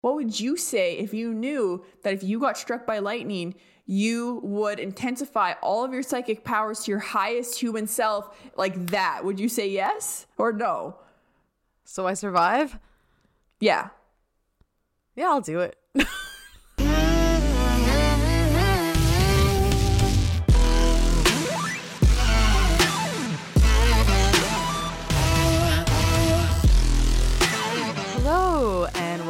[0.00, 3.54] What would you say if you knew that if you got struck by lightning,
[3.86, 9.24] you would intensify all of your psychic powers to your highest human self like that?
[9.24, 10.96] Would you say yes or no?
[11.84, 12.78] So I survive?
[13.58, 13.88] Yeah.
[15.16, 15.76] Yeah, I'll do it.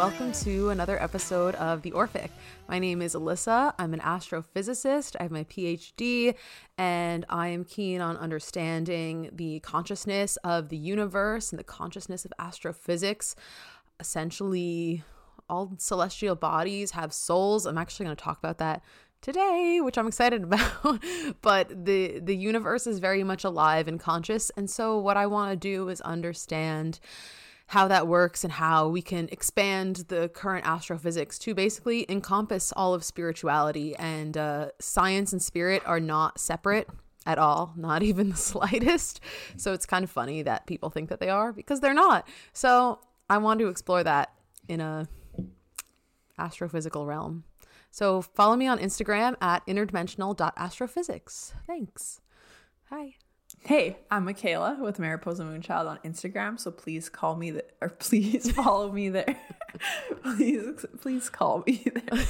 [0.01, 2.31] welcome to another episode of The Orphic.
[2.71, 3.75] My name is Alyssa.
[3.79, 5.15] I'm an astrophysicist.
[5.21, 6.35] I have my PhD,
[6.79, 12.33] and I am keen on understanding the consciousness of the universe and the consciousness of
[12.39, 13.37] astrophysics.
[14.01, 15.05] Essentially,
[15.51, 17.67] all celestial bodies have souls.
[17.67, 18.83] I'm actually going to talk about that
[19.21, 21.05] today, which I'm excited about.
[21.43, 25.53] but the the universe is very much alive and conscious, and so what I want
[25.53, 27.01] to do is understand
[27.71, 32.95] how that works and how we can expand the current astrophysics to basically encompass all
[32.95, 36.89] of spirituality and uh, science and spirit are not separate
[37.27, 39.21] at all, not even the slightest.
[39.57, 42.27] So it's kind of funny that people think that they are because they're not.
[42.53, 42.99] So
[43.29, 44.33] I want to explore that
[44.67, 45.07] in a
[46.41, 47.45] astrophysical realm.
[47.93, 51.53] So follow me on Instagram at interdimensional.astrophysics.
[51.69, 52.21] Thanks.
[52.89, 53.15] Hi.
[53.63, 56.59] Hey, I'm Mikayla with Mariposa Moonchild on Instagram.
[56.59, 59.37] So please call me there, or please follow me there.
[60.23, 62.27] please, please call me there.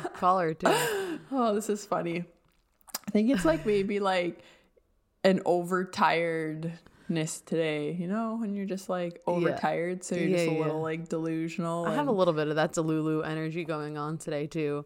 [0.16, 1.20] Call her too.
[1.30, 2.24] Oh, this is funny.
[3.06, 4.40] I think it's like maybe like
[5.22, 10.02] an overtiredness today, you know, when you're just like overtired.
[10.02, 10.58] So you're Yeah, just a yeah.
[10.64, 11.86] little like delusional.
[11.86, 14.84] I have a little bit of that Delulu energy going on today too.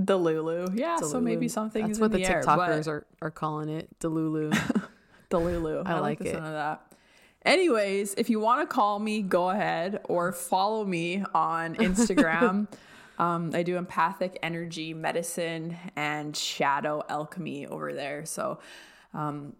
[0.00, 0.76] Delulu.
[0.78, 3.68] Yeah, so maybe something That's is what the, the, air, TikTokers but- are, are calling
[3.68, 3.88] it.
[4.00, 4.52] The Delulu.
[5.30, 5.82] Delulu.
[5.86, 6.32] I I, like like the it.
[6.32, 6.82] sound of that.
[7.44, 12.66] Anyways, if you want to call me, go ahead or follow me on Instagram.
[13.18, 18.24] um, I do empathic energy medicine and shadow alchemy over there.
[18.24, 18.60] So,
[19.12, 19.54] um,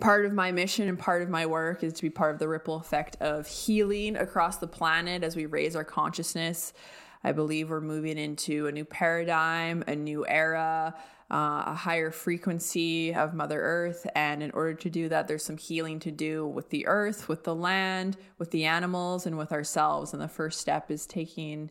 [0.00, 2.48] part of my mission and part of my work is to be part of the
[2.48, 6.72] ripple effect of healing across the planet as we raise our consciousness.
[7.24, 10.94] I believe we're moving into a new paradigm, a new era,
[11.30, 14.06] uh, a higher frequency of Mother Earth.
[14.14, 17.44] And in order to do that, there's some healing to do with the earth, with
[17.44, 20.12] the land, with the animals, and with ourselves.
[20.12, 21.70] And the first step is taking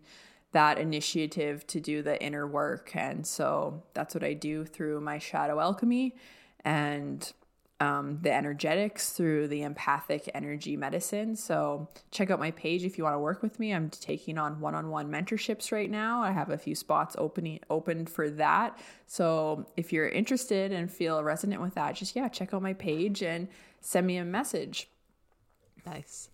[0.51, 2.91] that initiative to do the inner work.
[2.95, 6.15] And so that's what I do through my shadow alchemy
[6.63, 7.31] and
[7.81, 11.35] um, the energetics through the empathic energy medicine.
[11.35, 13.73] So check out my page if you want to work with me.
[13.73, 16.21] I'm taking on one-on-one mentorships right now.
[16.21, 18.77] I have a few spots opening open for that.
[19.07, 23.23] So if you're interested and feel resonant with that, just yeah, check out my page
[23.23, 23.47] and
[23.81, 24.87] send me a message.
[25.83, 26.29] Nice.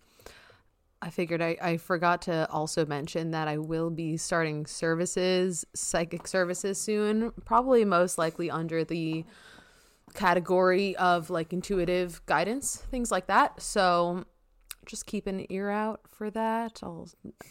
[1.00, 6.26] I figured I, I forgot to also mention that I will be starting services, psychic
[6.26, 9.24] services soon, probably most likely under the
[10.14, 13.60] category of like intuitive guidance, things like that.
[13.60, 14.24] So
[14.86, 16.80] just keep an ear out for that.
[16.82, 17.08] I'll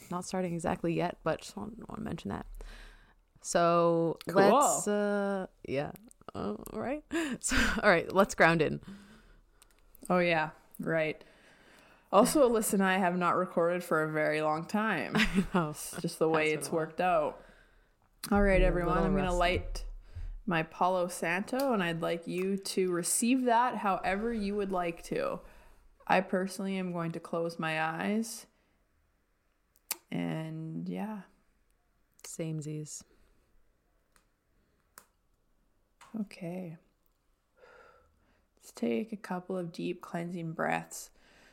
[0.10, 2.46] not starting exactly yet, but just want, want to mention that.
[3.42, 4.42] So Cool.
[4.42, 5.92] let's uh yeah.
[6.36, 7.04] all right.
[7.40, 8.82] So all right, let's ground in.
[10.10, 11.24] Oh yeah, right.
[12.12, 15.16] Also, Alyssa and I have not recorded for a very long time.
[15.54, 17.42] Oh, It's just the way it's worked out.
[18.32, 18.98] All right, everyone.
[18.98, 19.84] I'm going to light
[20.48, 25.42] my Palo Santo, and I'd like you to receive that however you would like to.
[26.08, 28.46] I personally am going to close my eyes.
[30.10, 31.20] And yeah,
[32.24, 33.04] samesies.
[36.22, 36.78] okay.
[38.56, 41.10] Let's take a couple of deep cleansing breaths.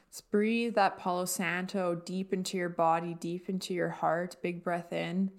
[0.09, 4.37] Let's breathe that Palo Santo deep into your body, deep into your heart.
[4.43, 5.33] Big breath in.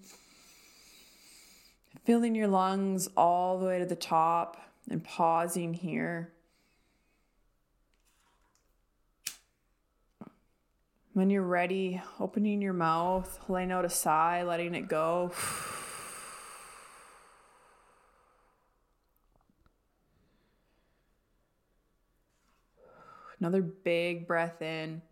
[2.04, 4.56] Filling your lungs all the way to the top
[4.88, 6.32] and pausing here.
[11.14, 15.32] When you're ready, opening your mouth, letting out a sigh, letting it go.
[23.40, 25.02] Another big breath in.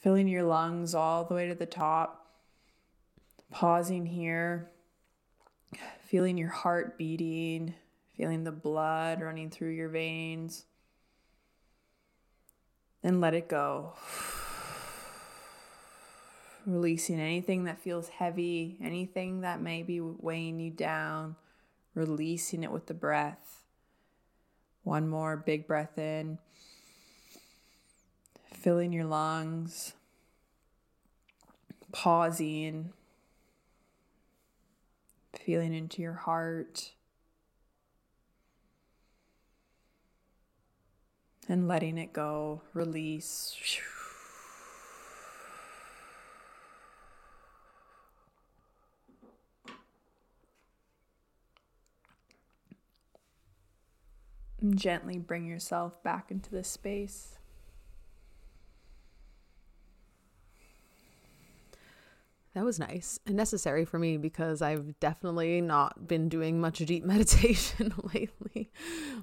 [0.00, 2.19] Filling your lungs all the way to the top.
[3.50, 4.70] Pausing here.
[6.06, 7.74] Feeling your heart beating.
[8.16, 10.64] Feeling the blood running through your veins.
[13.02, 13.94] Then let it go.
[16.66, 21.36] Releasing anything that feels heavy, anything that may be weighing you down.
[21.94, 23.64] Releasing it with the breath.
[24.82, 26.38] One more big breath in,
[28.54, 29.92] filling your lungs,
[31.92, 32.92] pausing,
[35.34, 36.92] feeling into your heart,
[41.48, 43.56] and letting it go, release.
[54.74, 57.39] Gently bring yourself back into this space.
[62.54, 67.04] That was nice and necessary for me because I've definitely not been doing much deep
[67.04, 68.70] meditation lately.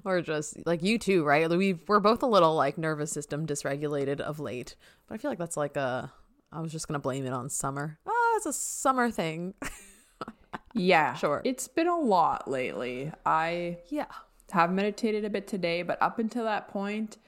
[0.04, 1.48] or just like you too, right?
[1.50, 4.76] We we're both a little like nervous system dysregulated of late.
[5.06, 6.10] But I feel like that's like a
[6.50, 7.98] I was just going to blame it on summer.
[8.06, 9.52] Oh, it's a summer thing.
[10.74, 11.14] yeah.
[11.14, 11.42] Sure.
[11.44, 13.12] It's been a lot lately.
[13.26, 14.06] I Yeah.
[14.52, 17.18] have meditated a bit today, but up until that point,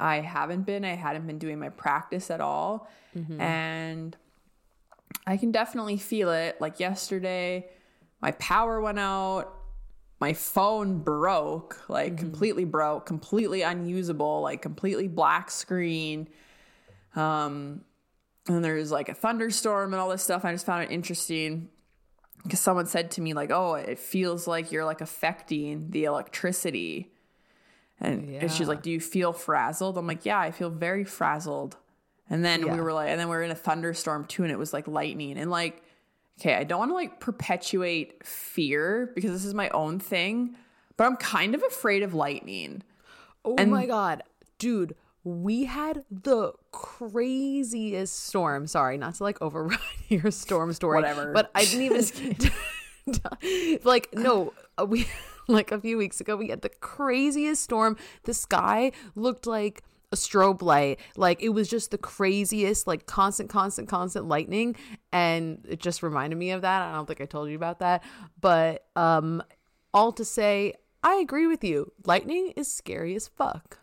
[0.00, 0.84] I haven't been.
[0.86, 2.88] I hadn't been doing my practice at all.
[3.14, 3.40] Mm-hmm.
[3.40, 4.16] And
[5.26, 6.60] I can definitely feel it.
[6.60, 7.66] Like yesterday,
[8.20, 9.54] my power went out.
[10.20, 16.28] My phone broke, like completely broke, completely unusable, like completely black screen.
[17.16, 17.84] Um,
[18.46, 20.44] and there's like a thunderstorm and all this stuff.
[20.44, 21.70] I just found it interesting
[22.42, 27.12] because someone said to me like oh it feels like you're like affecting the electricity
[28.00, 31.76] and, and she's like do you feel frazzled i'm like yeah i feel very frazzled
[32.32, 34.58] and then we were like and then we were in a thunderstorm too and it
[34.58, 35.82] was like lightning and like
[36.40, 40.56] okay i don't want to like perpetuate fear because this is my own thing
[40.96, 42.82] but i'm kind of afraid of lightning
[43.44, 44.22] Oh And- my god,
[44.58, 44.94] dude,
[45.24, 48.68] we had the craziest storm.
[48.68, 51.32] Sorry, not to like overrun your storm story, Whatever.
[51.32, 52.50] But I didn't even
[53.84, 54.52] like no.
[54.78, 55.08] uh, We
[55.48, 57.96] like a few weeks ago we had the craziest storm.
[58.24, 61.00] The sky looked like a strobe light.
[61.16, 64.76] Like it was just the craziest, like constant, constant, constant lightning,
[65.12, 66.82] and it just reminded me of that.
[66.82, 68.04] I don't think I told you about that,
[68.40, 69.42] but um,
[69.92, 71.92] all to say, I agree with you.
[72.04, 73.78] Lightning is scary as fuck.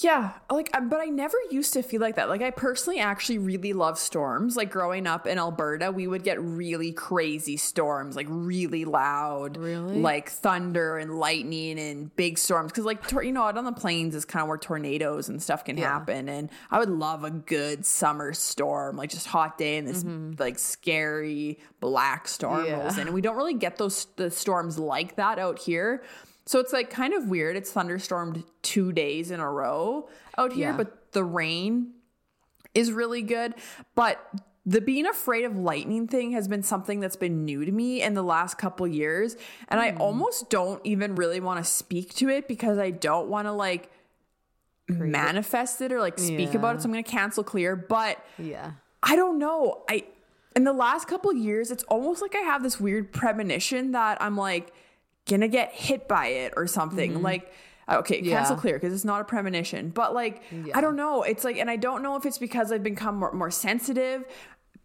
[0.00, 2.28] Yeah, like, uh, but I never used to feel like that.
[2.28, 4.56] Like, I personally actually really love storms.
[4.56, 9.98] Like, growing up in Alberta, we would get really crazy storms, like really loud, Really?
[9.98, 12.70] like thunder and lightning and big storms.
[12.70, 15.42] Because, like, tor- you know, out on the plains is kind of where tornadoes and
[15.42, 15.88] stuff can Yeah.
[15.94, 16.28] happen.
[16.28, 20.04] And I would love a good summer storm, like just hot day and this
[20.38, 22.66] like scary black storm Mm-hmm.
[22.66, 22.80] Yeah.
[22.82, 23.06] rolls in.
[23.08, 26.04] And we don't really get those the storms like that out here.
[26.48, 27.56] So it's like kind of weird.
[27.56, 30.08] It's thunderstormed two days in a row
[30.38, 30.78] out here, Yeah.
[30.78, 31.92] but the rain
[32.74, 33.54] is really good.
[33.94, 34.18] But
[34.64, 38.14] the being afraid of lightning thing has been something that's been new to me in
[38.14, 39.36] the last couple years.
[39.68, 40.00] And I hmm.
[40.00, 43.90] almost don't even really want to speak to it because I don't want to like
[44.88, 46.80] manifest it or like speak about it.
[46.80, 47.76] So I'm going to cancel clear.
[47.76, 48.70] But Yeah.
[49.02, 49.82] I don't know.
[49.86, 50.04] I
[50.56, 54.34] in the last couple years, it's almost like I have this weird premonition that I'm
[54.38, 54.72] like
[55.28, 57.22] gonna get hit by it or something.
[57.22, 57.52] Like
[57.88, 58.60] okay, cancel Mm-hmm.
[58.60, 59.90] Clear because it's not a premonition.
[59.90, 60.42] But like
[60.74, 61.22] I don't know.
[61.22, 64.24] It's like and I don't know if it's because I've become more, more sensitive,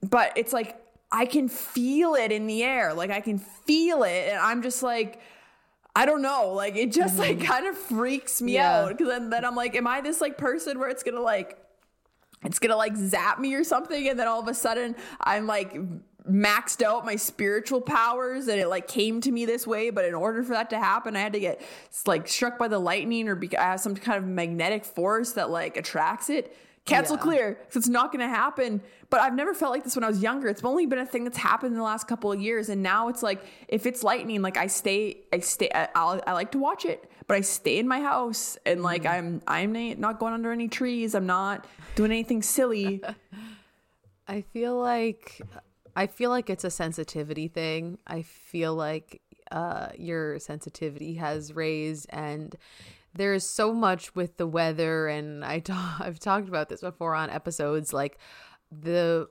[0.02, 0.80] but it's like
[1.12, 2.94] I can feel it in the air.
[2.94, 5.20] Like I can feel it and I'm just like
[5.96, 6.54] I don't know.
[6.54, 8.56] Like it just like kind of freaks me Mm-hmm.
[8.56, 8.80] Yeah.
[8.84, 11.60] out because then, then I'm like, am I this like person where it's gonna like
[12.46, 15.74] it's gonna like zap me or something and then all of a sudden i'm like
[16.30, 20.14] maxed out my spiritual powers and it like came to me this way but in
[20.14, 21.62] order for that to happen i had to get
[22.06, 25.50] like struck by the lightning or be- i have some kind of magnetic force that
[25.50, 26.56] like attracts it.
[26.86, 27.22] Cancel Yeah.
[27.22, 28.82] clear because it's not gonna happen.
[29.10, 30.48] But i've never felt like this when i was younger.
[30.48, 33.08] It's only been a thing that's happened in the last couple of years and now
[33.08, 36.58] it's like if it's lightning like i stay i stay i, I'll, I like to
[36.58, 39.40] watch it but i stay in my house and like mm-hmm.
[39.48, 41.16] i'm i'm not going under any trees.
[41.16, 41.66] I'm not
[41.96, 43.02] doing anything silly.
[44.28, 45.42] I feel like
[45.96, 47.98] I feel like it's a sensitivity thing.
[48.08, 49.22] I feel like
[49.52, 52.56] uh your sensitivity has raised and
[53.14, 57.30] there's so much with the weather and I ta- I've talked about this before on
[57.30, 58.18] episodes like
[58.72, 59.28] the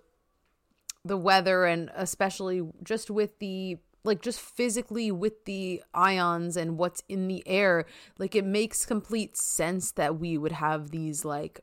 [1.04, 7.02] the weather and especially just with the like just physically with the ions and what's
[7.08, 7.86] in the air
[8.18, 11.60] like it makes complete sense that we would have these like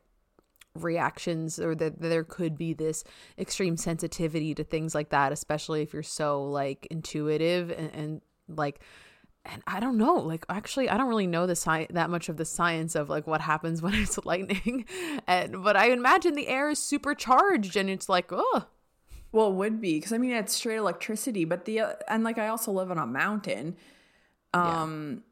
[0.74, 3.02] reactions or that there could be this
[3.38, 8.80] extreme sensitivity to things like that especially if you're so like intuitive and, and like
[9.44, 12.36] and I don't know like actually I don't really know the sci- that much of
[12.36, 14.84] the science of like what happens when it's lightning.
[15.26, 18.66] And but I imagine the air is supercharged, and it's like oh
[19.32, 22.38] well it would be because i mean it's straight electricity but the uh, and like
[22.38, 23.76] i also live on a mountain
[24.54, 25.22] um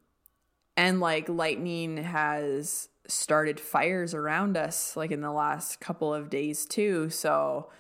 [0.77, 6.67] and like lightning has started fires around us like in the last couple of days
[6.67, 7.71] too so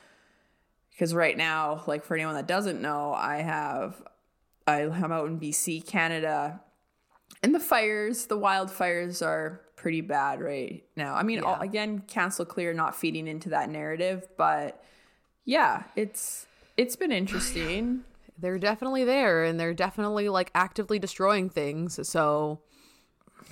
[0.90, 4.02] because right now, like for anyone that doesn't know, I have
[4.66, 6.61] I am out in BC, Canada,
[7.40, 11.14] and the fires, the wildfires are pretty bad right now.
[11.14, 11.44] I mean, Yeah.
[11.44, 14.82] all, again, cancel clear, not feeding into that narrative, but
[15.44, 18.02] yeah, it's it's been interesting.
[18.40, 22.08] They're definitely there and they're definitely like actively destroying things.
[22.08, 22.58] So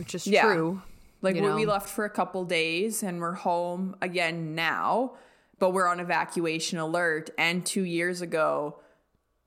[0.01, 0.43] it's just Yeah.
[0.53, 0.83] true.
[1.27, 5.15] Like You we, we left for a couple days and we're home again now,
[5.59, 7.31] but we're on evacuation alert.
[7.37, 8.79] And two years ago,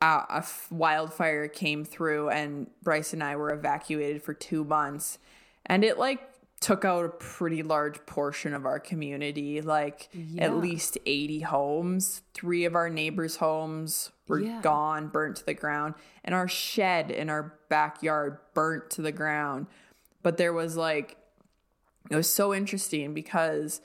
[0.02, 5.20] uh, a f- wildfire came through, and Bryce and I were evacuated for two months,
[5.66, 6.22] and it like
[6.60, 10.44] took out a pretty large portion of our community, like Yeah.
[10.46, 12.22] at least eighty homes.
[12.34, 14.60] Three of our neighbors' homes were Yeah.
[14.62, 15.96] gone, burnt to the ground,
[16.26, 19.68] and our shed in our backyard burnt to the ground.
[20.24, 21.16] But there was like
[22.10, 23.82] it was so interesting because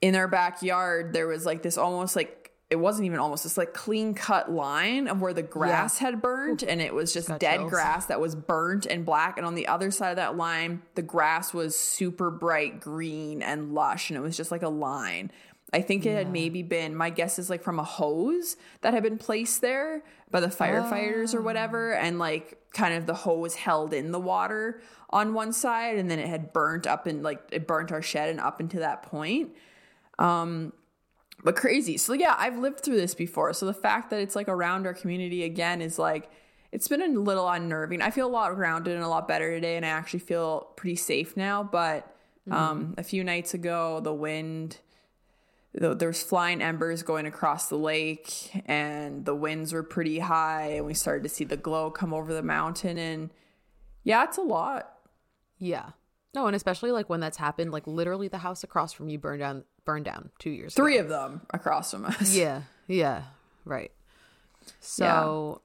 [0.00, 3.74] in our backyard there was like this almost like it wasn't even almost this like
[3.74, 7.58] clean cut line of where the grass had burned and it was just Got dead
[7.58, 7.70] chills.
[7.70, 11.02] grass that was burnt and black and on the other side of that line the
[11.02, 15.32] grass was super bright green and lush and it was just like a line
[15.72, 19.02] i think it had maybe been my guess is like from a hose that had
[19.02, 23.92] been placed there by the firefighters or whatever and like kind of the hose held
[23.92, 27.66] in the water on one side and then it had burnt up and like it
[27.66, 29.50] burnt our shed and up into that point
[30.18, 30.72] Um,
[31.42, 31.96] but crazy.
[31.96, 33.52] So yeah, I've lived through this before.
[33.54, 36.30] So the fact that it's like around our community again is like
[36.70, 38.02] it's been a little unnerving.
[38.02, 40.96] I feel a lot grounded and a lot better today and I actually feel pretty
[40.96, 42.14] safe now, but
[42.50, 44.78] um a few nights ago the wind
[45.72, 50.72] the, there was flying embers going across the lake and the winds were pretty high
[50.72, 53.30] and we started to see the glow come over the mountain and
[54.02, 54.92] yeah, it's a lot.
[55.58, 55.90] Yeah.
[56.34, 59.40] No, and especially like when that's happened, like literally the house across from you burned
[59.40, 60.82] down burned down two years ago.
[60.82, 62.34] Three of them across from us.
[62.34, 62.62] Yeah.
[62.86, 63.22] Yeah.
[63.64, 63.92] Right.
[64.80, 65.60] So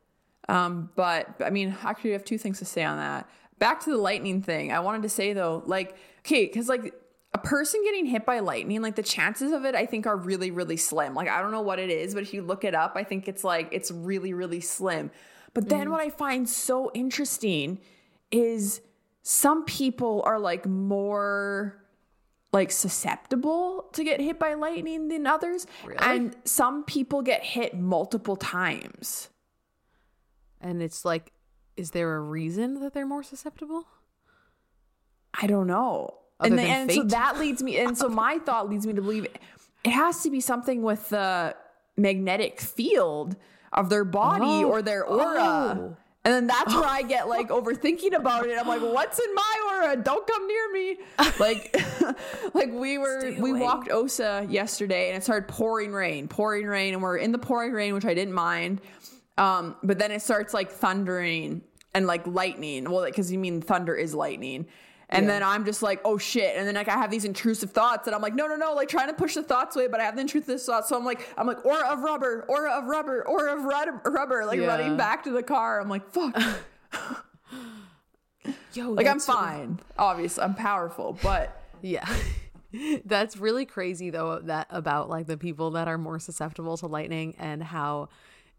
[0.47, 3.27] Um, but I mean, actually, I have two things to say on that.
[3.57, 4.71] Back to the lightning thing.
[4.71, 6.93] I wanted to say though, like, okay, because like
[7.35, 10.51] a person getting hit by lightning, like the chances of it, I think are really,
[10.51, 11.13] really slim.
[11.13, 13.27] Like, I don't know what it is, but if you look it up, I think
[13.27, 15.11] it's like it's really, really slim.
[15.53, 15.91] But then mm.
[15.91, 17.79] what I find so interesting
[18.31, 18.79] is
[19.21, 21.75] some people are like more
[22.53, 25.99] like susceptible to get hit by lightning than others Really?
[25.99, 29.27] and some people get hit multiple times
[30.61, 31.33] and it's like
[31.75, 33.85] is there a reason that they're more susceptible?
[35.33, 36.13] I don't know.
[36.39, 39.25] And then, and so that leads me, and so my thought leads me to believe
[39.25, 41.55] it has to be something with the
[41.97, 43.35] magnetic field
[43.71, 44.69] of their body Oh.
[44.69, 45.77] or their aura.
[45.79, 45.97] Oh.
[46.25, 48.57] And then that's where I get like overthinking about it.
[48.59, 49.95] I'm like, what's in my aura?
[49.97, 50.97] Don't come near me.
[51.39, 51.75] Like,
[52.53, 56.93] like we were, we walked Osa yesterday and it started pouring rain, pouring rain.
[56.93, 58.81] And we're in the pouring rain, which I didn't mind.
[59.37, 61.61] Um, but then it starts like thundering
[61.93, 62.89] and like lightning.
[62.89, 64.65] Well, because you mean thunder is lightning.
[65.15, 65.31] And Yeah.
[65.31, 66.55] then I'm just like, oh shit.
[66.57, 68.89] And then like I have these intrusive thoughts and I'm like, no, no, no, like
[68.89, 70.89] trying to push the thoughts away, but I have the intrusive thoughts.
[70.89, 73.63] So I'm like, I'm like, aura of rubber, aura of rubber, aura of
[74.13, 74.67] rubber, like Yeah.
[74.67, 75.79] running back to the car.
[75.79, 76.35] I'm like, fuck.
[78.73, 79.79] Yo, like I'm fine.
[79.97, 82.05] Obviously, I'm powerful, but Yeah.
[83.05, 87.35] That's really crazy though that about like the people that are more susceptible to lightning
[87.39, 88.09] and how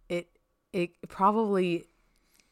[0.08, 0.28] it
[0.72, 1.84] it probably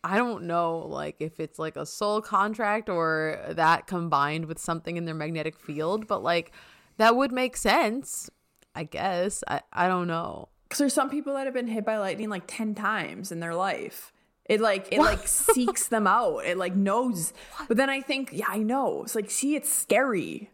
[0.04, 4.99] I don't know like if it's like a soul contract or that combined with something
[4.99, 6.52] in their magnetic field, but like
[6.99, 8.28] that would make sense,
[8.75, 9.42] I guess.
[9.49, 10.49] I I don't know.
[10.64, 13.54] because there's some people that have been hit by lightning like 10 times in their
[13.54, 14.12] life.
[14.44, 16.40] It like it like seeks them out.
[16.44, 17.32] It like knows.
[17.66, 19.04] But then I think, yeah, I know.
[19.04, 20.50] It's like, see, it's scary.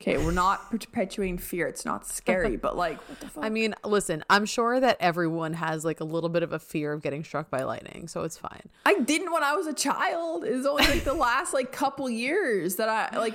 [0.00, 1.66] Okay, we're not perpetuating fear.
[1.66, 3.30] It's not scary, but like, the?
[3.40, 6.92] I mean, listen, I'm sure that everyone has like a little bit of a fear
[6.92, 8.68] of getting struck by lightning, so it's fine.
[8.84, 10.44] I didn't when I was a child.
[10.44, 13.34] It was only like the last like couple years that I like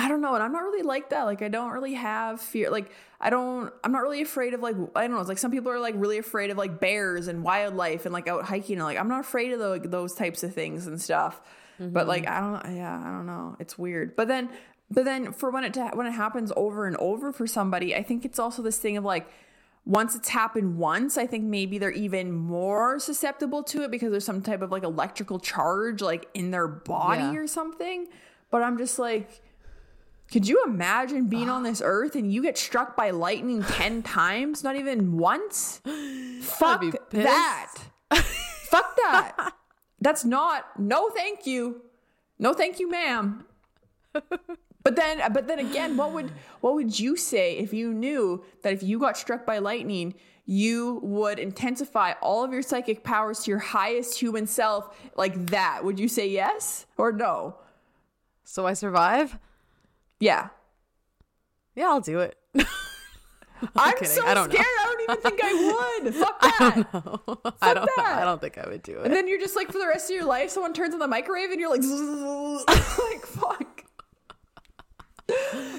[0.00, 1.24] I don't know, and I'm not really like that.
[1.24, 2.70] Like I don't really have fear.
[2.70, 2.90] Like
[3.20, 5.70] I don't I'm not really afraid of like I don't know, it's like some people
[5.70, 8.98] are like really afraid of like bears and wildlife and like out hiking and like
[8.98, 11.40] I'm not afraid of those, those types of things and stuff.
[11.78, 12.08] But mm-hmm.
[12.08, 13.56] like I don't yeah, I don't know.
[13.58, 14.16] It's weird.
[14.16, 14.48] But then
[14.90, 18.24] but then for when it when it happens over and over for somebody, I think
[18.24, 19.28] it's also this thing of like
[19.86, 24.24] once it's happened once, I think maybe they're even more susceptible to it because there's
[24.26, 27.36] some type of like electrical charge like in their body Yeah.
[27.36, 28.06] or something.
[28.50, 29.40] But I'm just like,
[30.30, 34.62] could you imagine being on this earth and you get struck by lightning 10 times,
[34.62, 35.80] not even once?
[36.42, 37.74] Fuck that.
[38.12, 39.52] Fuck that.
[40.00, 41.82] That's not, no thank you.
[42.38, 43.44] No thank you, ma'am.
[44.82, 48.44] But then, uh, but then again, what would what would you say if you knew
[48.62, 50.14] that if you got struck by lightning,
[50.46, 55.84] you would intensify all of your psychic powers to your highest human self like that?
[55.84, 57.56] Would you say yes or no?
[58.44, 59.38] So I survive?
[60.18, 60.48] Yeah.
[61.74, 62.36] Yeah, I'll do it.
[63.76, 64.08] I'm kidding.
[64.08, 64.64] so I don't scared.
[64.64, 64.82] Know.
[64.82, 66.14] I don't even think I would.
[66.20, 66.56] Fuck that.
[66.60, 67.20] I don't know.
[67.44, 67.90] Fuck I don't.
[67.96, 68.18] That.
[68.20, 69.04] I don't think I would do it.
[69.04, 71.06] And then you're just like, for the rest of your life, someone turns on the
[71.06, 71.82] microwave, and you're like,
[73.10, 73.84] like fuck.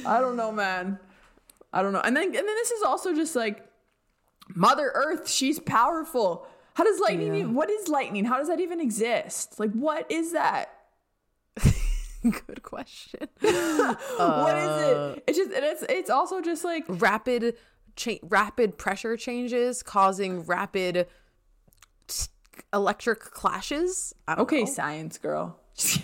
[0.06, 1.00] I don't know, man.
[1.74, 2.02] I don't know.
[2.02, 3.66] And then, and then this is also just like
[4.56, 5.30] Mother Earth.
[5.30, 6.48] She's powerful.
[6.74, 7.28] How does lightning?
[7.28, 7.40] Yeah.
[7.42, 8.26] Even, what is lightning?
[8.26, 9.60] How does that even exist?
[9.60, 10.74] Like, what is that?
[12.24, 13.28] Good question.
[13.40, 13.50] what
[14.20, 14.98] uh, is it?
[14.98, 17.56] Uh, it's just and it's it's also just like rapid
[17.96, 21.08] cha- rapid pressure changes causing rapid
[22.74, 24.14] electric clashes.
[24.30, 24.66] okay, know.
[24.66, 25.61] science girl.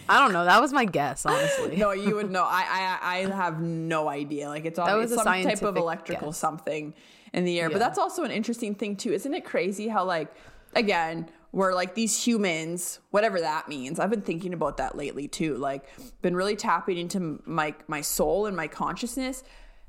[0.10, 0.46] I don't know.
[0.46, 1.76] That was my guess, honestly.
[1.78, 2.44] no, you would know.
[2.44, 4.50] I I, I have no idea.
[4.50, 6.38] Like it's, always some type of electrical guess.
[6.38, 6.94] something
[7.34, 7.68] in the air.
[7.68, 7.74] Yeah.
[7.74, 9.14] But that's also an interesting thing too.
[9.14, 10.34] Isn't it crazy how like
[10.76, 14.00] again we're like these humans, whatever that means.
[14.00, 15.56] I've been thinking about that lately too.
[15.58, 15.86] Like
[16.22, 19.44] been really tapping into my my soul and my consciousness.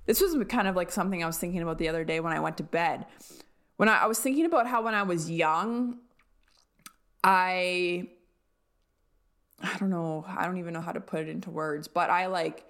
[0.07, 2.41] This was kind of like something I was thinking about the other day when I
[2.41, 3.07] went to bed.
[3.77, 5.99] When I, I was thinking about how when I was young,
[7.23, 8.09] I
[9.61, 12.27] I don't know, I don't even know how to put it into words, but I
[12.27, 12.65] like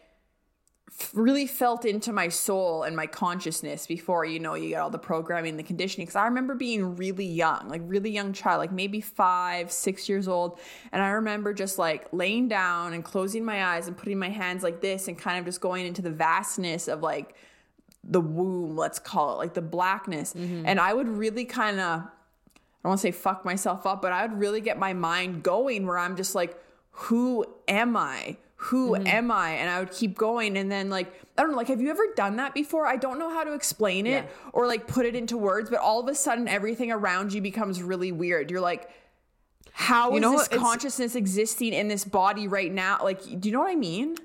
[1.12, 4.98] really felt into my soul and my consciousness before you know you get all the
[4.98, 9.00] programming the conditioning because i remember being really young like really young child like maybe
[9.00, 10.58] five six years old
[10.92, 14.62] and i remember just like laying down and closing my eyes and putting my hands
[14.62, 17.34] like this and kind of just going into the vastness of like
[18.04, 20.64] the womb let's call it like the blackness mm-hmm.
[20.64, 24.12] and i would really kind of i don't want to say fuck myself up but
[24.12, 26.58] i would really get my mind going where i'm just like
[26.98, 28.36] who am I?
[28.56, 29.06] Who mm-hmm.
[29.06, 29.50] am I?
[29.52, 30.56] And I would keep going.
[30.58, 32.86] And then, like, I don't know, like, have you ever done that before?
[32.88, 34.50] I don't know how to explain it yeah.
[34.52, 37.80] or like put it into words, but all of a sudden, everything around you becomes
[37.80, 38.50] really weird.
[38.50, 38.90] You're like,
[39.72, 42.98] how you is know, this consciousness existing in this body right now?
[43.00, 44.16] Like, do you know what I mean?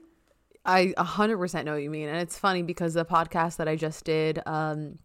[0.65, 2.09] I 100% know what you mean.
[2.09, 4.97] And it's funny because the podcast that I just did, um,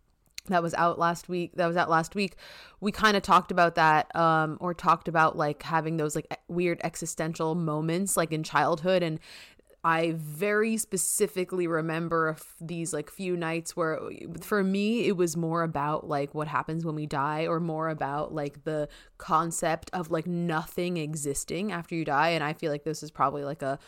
[0.53, 2.37] that was out last week that was out last week
[2.81, 6.81] we kind of talked about that um or talked about like having those like weird
[6.83, 9.03] existential moments like in childhood.
[9.03, 9.21] And
[9.85, 14.01] I very specifically remember these like few nights where
[14.41, 18.35] for me it was more about like what happens when we die or more about
[18.35, 22.31] like the concept of like nothing existing after you die.
[22.31, 23.79] And I feel like this is probably like a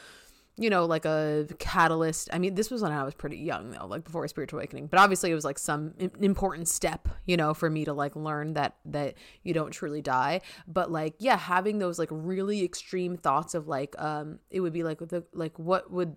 [0.56, 2.28] you know, like a catalyst.
[2.32, 4.88] I mean, this was when I was pretty young, though, like before a spiritual awakening.
[4.88, 8.54] But obviously, it was like some important step, you know, for me to like learn
[8.54, 10.40] that that you don't truly die.
[10.66, 14.82] But like, yeah, having those like really extreme thoughts of like, um, it would be
[14.82, 16.16] like the like what would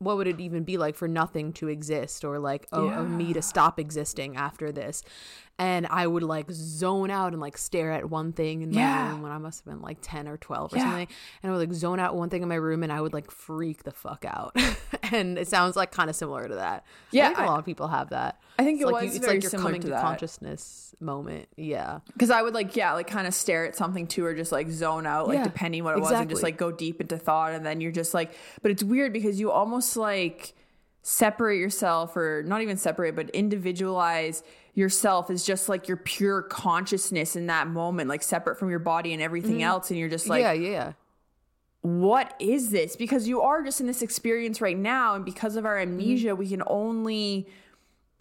[0.00, 3.02] what would it even be like for nothing to exist or like oh, yeah.
[3.02, 5.02] me to stop existing after this
[5.60, 9.10] and I would like zone out and like stare at one thing in my yeah.
[9.10, 10.84] room when I must have been like 10 or 12 or yeah.
[10.84, 11.08] something.
[11.42, 13.30] And I would like zone out one thing in my room and I would like
[13.30, 14.56] freak the fuck out.
[15.12, 16.86] and it sounds like kind of similar to that.
[17.10, 17.24] Yeah.
[17.24, 18.40] I think I, a lot of people have that.
[18.58, 21.46] I think it's it like was you, it's like you're coming to, to consciousness moment.
[21.58, 22.00] Yeah.
[22.18, 24.70] Cause I would like, yeah, like kind of stare at something too or just like
[24.70, 26.14] zone out, like yeah, depending what it exactly.
[26.14, 27.52] was and just like go deep into thought.
[27.52, 30.54] And then you're just like, but it's weird because you almost like,
[31.02, 34.42] separate yourself or not even separate but individualize
[34.74, 39.12] yourself as just like your pure consciousness in that moment like separate from your body
[39.12, 39.62] and everything mm-hmm.
[39.62, 40.92] else and you're just like yeah yeah
[41.82, 45.64] what is this because you are just in this experience right now and because of
[45.64, 45.92] our mm-hmm.
[45.92, 46.38] amnesia mm-hmm.
[46.38, 47.48] we can only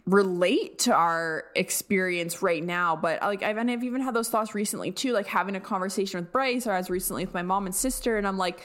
[0.06, 4.92] relate to our experience right now but like I've, I've even had those thoughts recently
[4.92, 8.18] too like having a conversation with bryce or as recently with my mom and sister
[8.18, 8.62] and i'm like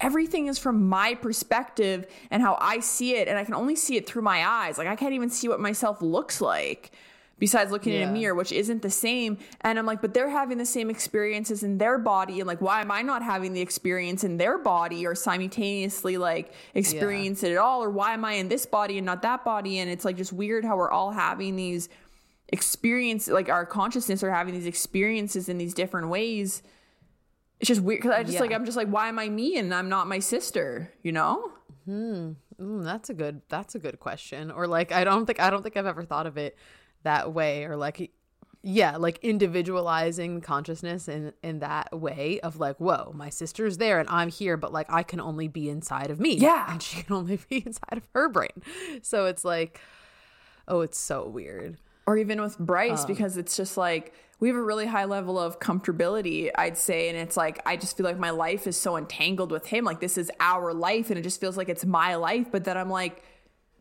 [0.00, 3.28] everything is from my perspective and how I see it.
[3.28, 4.78] And I can only see it through my eyes.
[4.78, 6.92] Like I can't even see what myself looks like
[7.38, 8.02] besides looking yeah.
[8.02, 9.38] in a mirror, which isn't the same.
[9.60, 12.40] And I'm like, but they're having the same experiences in their body.
[12.40, 16.52] And like, why am I not having the experience in their body or simultaneously like
[16.74, 17.50] experience yeah.
[17.50, 17.82] it at all?
[17.82, 19.78] Or why am I in this body and not that body?
[19.78, 21.88] And it's like just weird how we're all having these
[22.50, 26.62] experience like our consciousness are having these experiences in these different ways
[27.60, 28.40] it's just weird because I just yeah.
[28.40, 31.52] like I'm just like why am I me and I'm not my sister you know?
[31.84, 32.32] Hmm.
[32.60, 34.50] Mm, that's a good that's a good question.
[34.50, 36.56] Or like I don't think I don't think I've ever thought of it
[37.02, 38.10] that way or like
[38.62, 44.08] yeah like individualizing consciousness in in that way of like whoa my sister's there and
[44.08, 46.36] I'm here but like I can only be inside of me.
[46.36, 46.70] Yeah.
[46.70, 48.62] And she can only be inside of her brain.
[49.02, 49.80] So it's like
[50.68, 54.56] oh it's so weird or even with Bryce um, because it's just like we have
[54.56, 57.08] a really high level of comfortability, I'd say.
[57.08, 59.84] And it's like, I just feel like my life is so entangled with him.
[59.84, 62.48] Like, this is our life, and it just feels like it's my life.
[62.52, 63.22] But then I'm like,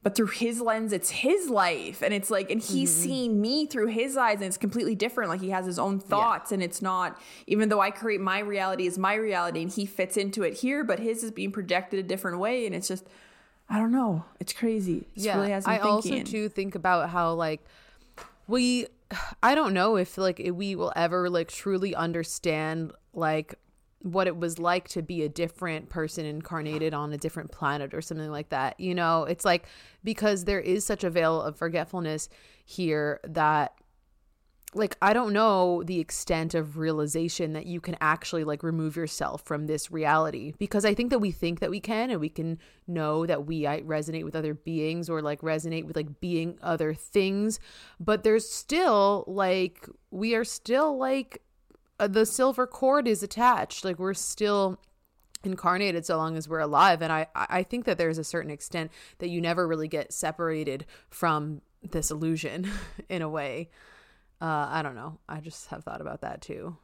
[0.01, 2.01] but through his lens, it's his life.
[2.01, 3.03] And it's like, and he's mm-hmm.
[3.03, 5.29] seeing me through his eyes, and it's completely different.
[5.29, 6.55] Like, he has his own thoughts, yeah.
[6.55, 10.15] and it's not, even though I create my reality as my reality, and he fits
[10.15, 12.65] into it here, but his is being projected a different way.
[12.65, 13.05] And it's just,
[13.69, 14.23] I don't know.
[14.39, 15.05] It's crazy.
[15.15, 15.35] It's yeah.
[15.35, 15.81] Really I thinking.
[15.85, 17.59] also, too, think about how, like,
[18.47, 18.87] we
[19.41, 23.55] I don't know if like we will ever like truly understand like
[23.99, 28.01] what it was like to be a different person incarnated on a different planet or
[28.01, 28.79] something like that.
[28.79, 29.65] You know, it's like
[30.03, 32.29] because there is such a veil of forgetfulness
[32.65, 33.73] here that
[34.75, 39.41] like I don't know the extent of realization that you can actually like remove yourself
[39.43, 42.59] from this reality because I think that we think that we can and we can
[42.87, 47.59] know that we resonate with other beings or like resonate with like being other things
[47.99, 51.41] but there's still like we are still like
[51.99, 53.85] uh, the silver cord is attached.
[53.85, 54.79] Like we're still
[55.43, 58.91] incarnated so long as we're alive and I I think that there's a certain extent
[59.19, 62.67] that you never really get separated from this illusion
[63.09, 63.69] in a way
[64.41, 65.19] uh, I don't know.
[65.27, 66.77] I just have thought about that too.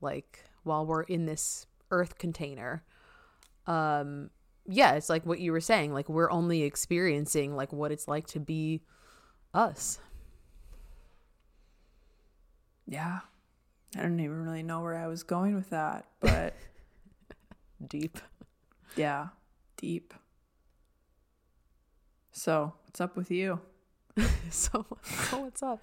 [0.00, 2.84] Like while we're in this earth container,
[3.66, 4.30] um,
[4.66, 5.92] yeah, it's like what you were saying.
[5.92, 8.82] Like we're only experiencing like what it's like to be
[9.54, 9.98] us.
[12.86, 13.20] Yeah.
[13.96, 16.54] I don't even really know where I was going with that, but
[17.86, 18.18] deep.
[18.96, 19.28] Yeah,
[19.76, 20.12] deep.
[22.32, 23.60] So, what's up with you?
[24.50, 25.82] so, so what's up?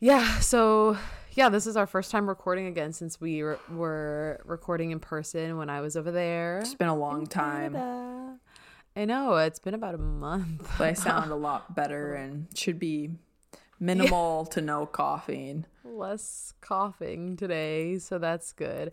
[0.00, 0.96] Yeah, so
[1.32, 5.56] yeah, this is our first time recording again since we re- were recording in person
[5.56, 6.58] when I was over there.
[6.58, 7.74] It's been a long time.
[7.74, 8.38] Canada.
[8.96, 10.68] I know it's been about a month.
[10.76, 13.10] But I sound a lot better and should be
[13.78, 14.54] minimal yeah.
[14.54, 15.66] to no coughing.
[15.84, 18.92] Less coughing today, so that's good.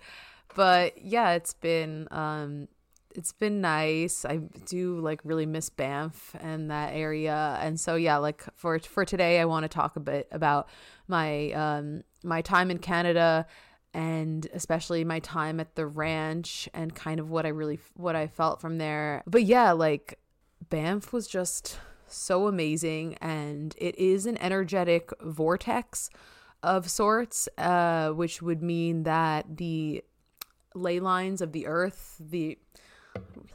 [0.56, 2.68] But yeah, it's been um
[3.16, 4.26] it's been nice.
[4.26, 7.58] I do like really miss Banff and that area.
[7.62, 10.70] And so yeah, like for for today I want to talk a bit about
[11.08, 13.48] my um my time in Canada
[13.94, 18.28] and especially my time at the ranch and kind of what I really what I
[18.28, 19.24] felt from there.
[19.26, 20.20] But yeah, like
[20.70, 26.10] Banff was just so amazing and it is an energetic vortex
[26.64, 30.04] of sorts uh which would mean that the
[30.78, 32.58] ley lines of the earth, the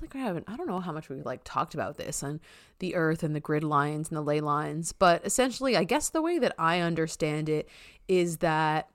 [0.00, 2.40] like I haven't I don't know how much we like talked about this and
[2.78, 6.22] the earth and the grid lines and the ley lines, but essentially I guess the
[6.22, 7.68] way that I understand it
[8.08, 8.88] is that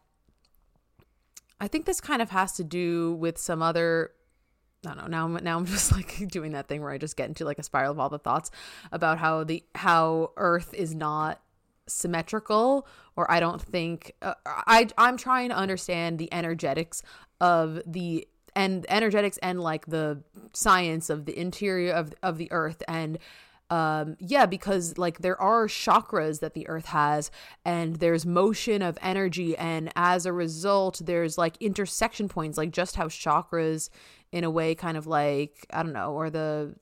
[1.60, 4.12] I think this kind of has to do with some other
[4.86, 5.28] I don't know.
[5.28, 7.64] Now, now I'm just like doing that thing where I just get into like a
[7.64, 8.52] spiral of all the thoughts
[8.92, 11.42] about how the how Earth is not
[11.88, 17.02] symmetrical, or I don't think uh, I I'm trying to understand the energetics
[17.40, 18.28] of the
[18.58, 22.84] and energetics and like the science of the interior of of the earth.
[22.88, 23.20] And
[23.70, 27.30] um yeah because like there are chakras that the earth has
[27.66, 32.96] and there's motion of energy and as a result there's like intersection points like just
[32.96, 33.90] how chakras
[34.32, 36.74] in a way kind of like i don't know or the,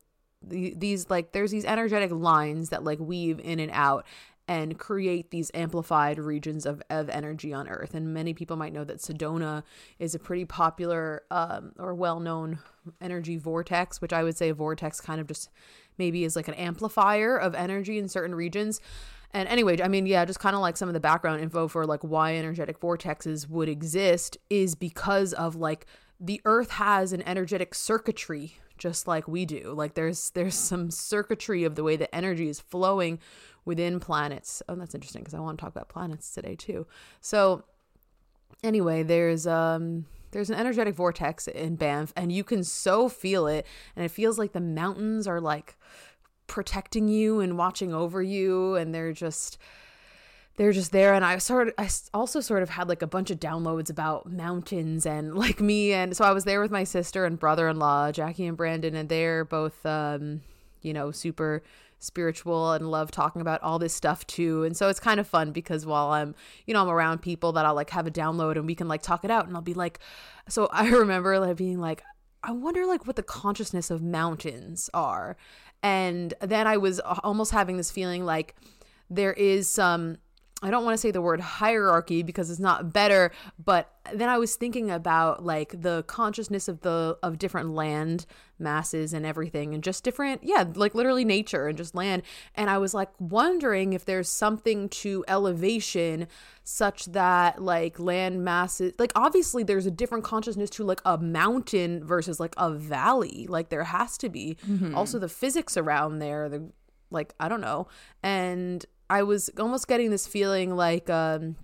[0.44, 4.06] the these like there's these energetic lines that like weave in and out
[4.48, 7.96] and create these amplified regions of, of energy on Earth.
[7.96, 9.64] And many people might know that Sedona
[9.98, 12.60] is a pretty popular um, or well known
[13.02, 15.50] energy vortex, which I would say a vortex kind of just
[15.98, 18.80] maybe is like an amplifier of energy in certain regions.
[19.32, 21.86] And anyway, I mean, yeah, just kind of like some of the background info for
[21.86, 25.88] like why energetic vortexes would exist is because of like
[26.20, 29.74] the earth has an energetic circuitry just like we do.
[29.76, 33.20] Like there's there's some circuitry of the way the energy is flowing
[33.64, 34.62] within planets.
[34.70, 36.88] Oh, that's interesting because I want to talk about planets today too.
[37.22, 37.64] So
[38.64, 43.66] anyway, there's um there's an energetic vortex in Banff and you can so feel it
[43.96, 45.78] and it feels like the mountains are like
[46.48, 49.58] protecting you and watching over you and they're just
[50.58, 53.40] they're just there and i sort i also sort of had like a bunch of
[53.40, 57.40] downloads about mountains and like me and so i was there with my sister and
[57.40, 60.42] brother-in-law jackie and brandon and they're both um
[60.82, 61.62] you know super
[62.00, 64.64] spiritual and love talking about all this stuff too.
[64.64, 67.66] And so it's kind of fun because while I'm, you know, I'm around people that
[67.66, 69.74] I'll like have a download and we can like talk it out and I'll be
[69.74, 70.00] like,
[70.48, 72.04] so I remember like being like,
[72.44, 75.36] I wonder like what the consciousness of mountains are.
[75.82, 78.56] And then I was almost having this feeling like
[79.10, 80.18] there is some
[80.62, 83.32] I don't want to say the word hierarchy because it's not better,
[83.64, 88.26] but then I was thinking about like the consciousness of the of different land
[88.58, 92.24] masses and everything and just different yeah, like literally nature and just land
[92.56, 96.28] and I was like wondering if there's something to elevation
[96.64, 102.02] such that like land masses like obviously there's a different consciousness to like a mountain
[102.06, 103.46] versus like a valley.
[103.50, 104.58] Like there has to be.
[104.68, 104.96] Mm-hmm.
[104.96, 106.72] Also the physics around there, the
[107.12, 107.88] like I don't know.
[108.24, 111.56] And I was almost getting this feeling like um,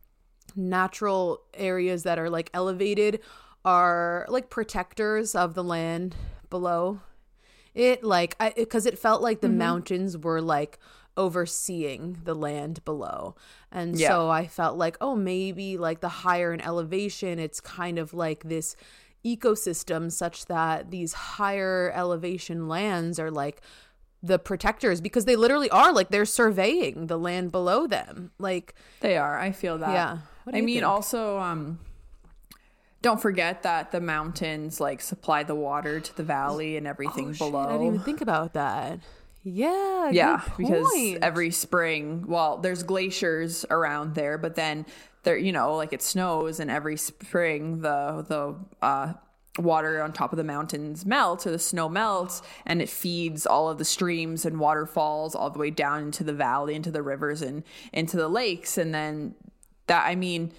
[0.55, 3.19] natural areas that are like elevated
[3.63, 6.15] are like protectors of the land
[6.49, 6.99] below
[7.73, 9.59] it like i because it felt like the mm-hmm.
[9.59, 10.79] mountains were like
[11.15, 13.35] overseeing the land below
[13.71, 14.07] and yeah.
[14.07, 18.43] so i felt like oh maybe like the higher in elevation it's kind of like
[18.43, 18.75] this
[19.25, 23.61] ecosystem such that these higher elevation lands are like
[24.23, 28.31] the protectors because they literally are like they're surveying the land below them.
[28.37, 29.37] Like they are.
[29.37, 29.93] I feel that.
[29.93, 30.17] Yeah.
[30.47, 30.85] I mean think?
[30.85, 31.79] also um
[33.01, 37.49] don't forget that the mountains like supply the water to the valley and everything oh,
[37.49, 38.99] below shit, i didn't even think about that.
[39.43, 40.87] Yeah yeah because
[41.21, 44.85] every spring well there's glaciers around there but then
[45.23, 48.55] there you know like it snows and every spring the the
[48.85, 49.13] uh
[49.57, 53.69] water on top of the mountains melts or the snow melts and it feeds all
[53.69, 57.41] of the streams and waterfalls all the way down into the valley into the rivers
[57.41, 59.35] and into the lakes and then
[59.87, 60.53] that i mean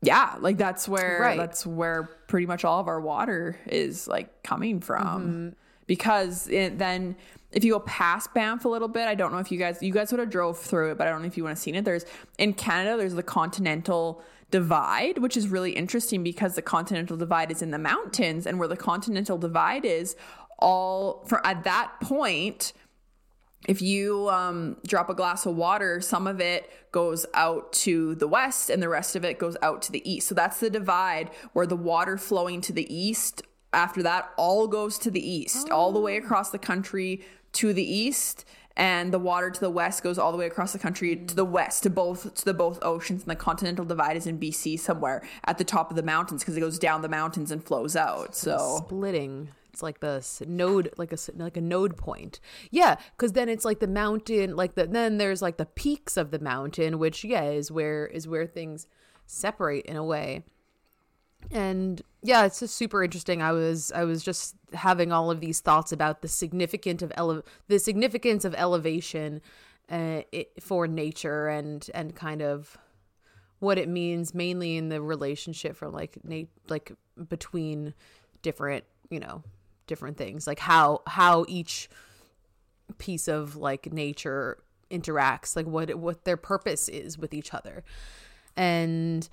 [0.00, 1.36] yeah like that's where right.
[1.36, 5.48] that's where pretty much all of our water is like coming from mm-hmm.
[5.86, 7.14] because it, then
[7.52, 9.92] if you go past Banff a little bit, I don't know if you guys you
[9.92, 11.74] guys would have drove through it, but I don't know if you want to seen
[11.74, 11.86] it.
[11.86, 12.04] There's
[12.38, 17.62] in Canada, there's the Continental divide, which is really interesting because the continental divide is
[17.62, 20.16] in the mountains, and where the continental divide is,
[20.58, 22.72] all for at that point,
[23.68, 28.28] if you um, drop a glass of water, some of it goes out to the
[28.28, 30.28] west and the rest of it goes out to the east.
[30.28, 34.98] So that's the divide where the water flowing to the east after that all goes
[34.98, 35.74] to the east, oh.
[35.74, 36.24] all the way oh.
[36.24, 38.44] across the country to the east
[38.76, 41.44] and the water to the west goes all the way across the country to the
[41.44, 45.22] west to both to the both oceans and the continental divide is in BC somewhere
[45.44, 48.34] at the top of the mountains because it goes down the mountains and flows out
[48.34, 48.82] so.
[48.84, 49.48] splitting.
[49.72, 52.40] It's like the node like a like a node point.
[52.70, 56.30] Yeah because then it's like the mountain like the then there's like the peaks of
[56.30, 58.86] the mountain which yeah is where is where things
[59.26, 60.44] separate in a way
[61.50, 63.42] and yeah it's just super interesting.
[63.42, 67.44] I was i was just having all of these thoughts about the significant of ele-
[67.68, 69.40] the significance of elevation
[69.90, 72.76] uh, it, for nature and and kind of
[73.60, 76.92] what it means mainly in the relationship from like na- like
[77.28, 77.94] between
[78.42, 79.42] different you know
[79.86, 80.46] different things.
[80.46, 81.88] Like how how each
[82.98, 84.58] piece of like nature
[84.90, 87.84] interacts like what what their purpose is with each other.
[88.56, 89.28] And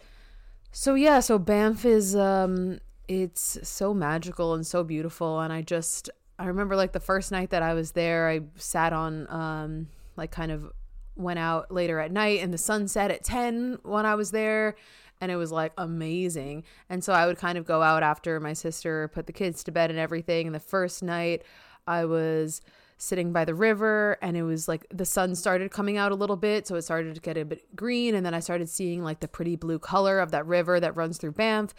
[0.74, 6.10] so yeah, so Banff is um it's so magical and so beautiful and I just
[6.40, 10.32] I remember like the first night that I was there, I sat on um like
[10.32, 10.72] kind of
[11.16, 14.76] went out later at night and the sun set at 10 when I was there
[15.22, 16.64] and it was like amazing.
[16.90, 19.72] And so I would kind of go out after my sister put the kids to
[19.72, 21.44] bed and everything and the first night
[21.86, 22.62] I was
[23.04, 26.38] sitting by the river and it was like the sun started coming out a little
[26.38, 29.20] bit so it started to get a bit green and then I started seeing like
[29.20, 31.74] the pretty blue color of that river that runs through Banff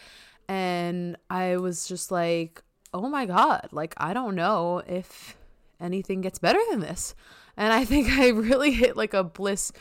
[0.48, 5.36] and I was just like oh my god like I don't know if
[5.80, 7.14] anything gets better than this.
[7.56, 9.72] And I think I really hit like a bliss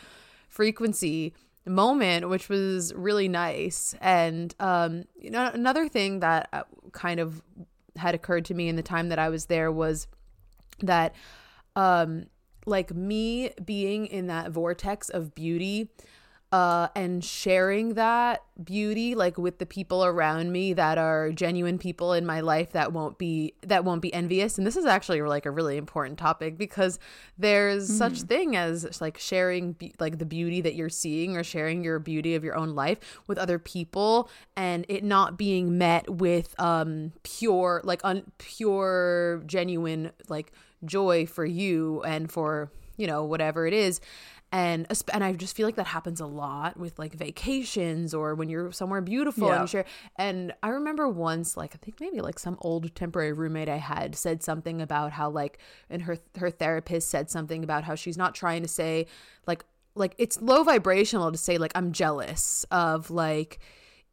[0.47, 1.33] frequency
[1.65, 7.41] moment which was really nice and um you know another thing that uh, kind of
[7.95, 10.07] had occurred to me in the time that I was there was
[10.79, 11.13] that
[11.75, 12.25] um
[12.65, 15.89] like me being in that vortex of beauty
[16.53, 22.13] uh, and sharing that beauty like with the people around me that are genuine people
[22.13, 25.47] in my life that won't be that won't be envious and this is actually like
[25.47, 26.99] a really important topic because
[27.39, 27.97] there's mm-hmm.
[27.97, 31.97] such thing as like sharing be- like the beauty that you're seeing or sharing your
[31.97, 37.11] beauty of your own life with other people and it not being met with um
[37.23, 40.51] pure like un- pure genuine like
[40.85, 43.99] joy for you and for you know whatever it is
[44.53, 48.49] and and I just feel like that happens a lot with like vacations or when
[48.49, 49.61] you're somewhere beautiful yeah.
[49.61, 49.85] and share.
[50.15, 54.15] And I remember once, like I think maybe like some old temporary roommate I had
[54.15, 55.57] said something about how like,
[55.89, 59.07] and her her therapist said something about how she's not trying to say
[59.47, 63.57] like like it's low vibrational to say like I'm jealous of like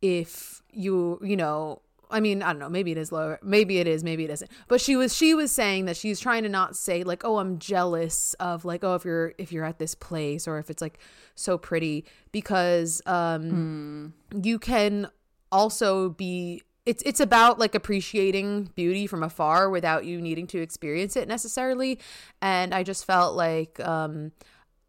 [0.01, 3.87] if you you know I mean, I don't know, maybe it is lower, maybe it
[3.87, 4.51] is, maybe it isn't.
[4.69, 7.59] But she was she was saying that she's trying to not say like, "Oh, I'm
[7.59, 10.99] jealous of like, oh, if you're if you're at this place or if it's like
[11.35, 14.45] so pretty because um mm.
[14.45, 15.09] you can
[15.51, 21.17] also be it's it's about like appreciating beauty from afar without you needing to experience
[21.17, 21.99] it necessarily
[22.41, 24.33] and i just felt like um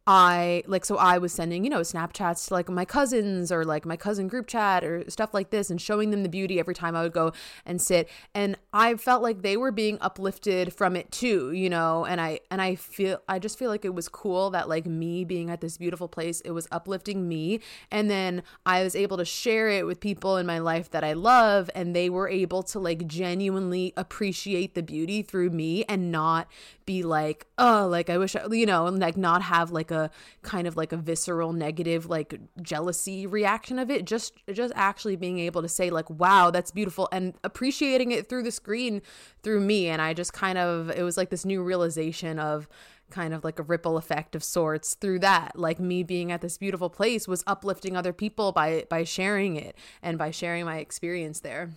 [0.07, 3.85] I like so I was sending, you know, Snapchats to like my cousins or like
[3.85, 6.95] my cousin group chat or stuff like this and showing them the beauty every time
[6.95, 7.33] I would go
[7.65, 8.09] and sit.
[8.33, 12.39] And I felt like they were being uplifted from it too, you know, and I
[12.49, 15.59] and I feel I just feel like it was cool that like me being at
[15.59, 17.59] this beautiful place, it was uplifting me.
[17.91, 21.11] And then I was able to share it with people in my life that I
[21.13, 26.47] love and they were able to like genuinely appreciate the beauty through me and not
[26.85, 30.09] be like, "Oh, like I wish I, you know, and like not have like a
[30.43, 34.05] kind of like a visceral negative like jealousy reaction of it.
[34.05, 38.43] Just just actually being able to say like wow that's beautiful and appreciating it through
[38.43, 39.01] the screen
[39.43, 42.67] through me and i just kind of it was like this new realization of
[43.09, 46.57] kind of like a ripple effect of sorts through that like me being at this
[46.57, 51.41] beautiful place was uplifting other people by by sharing it and by sharing my experience
[51.41, 51.71] there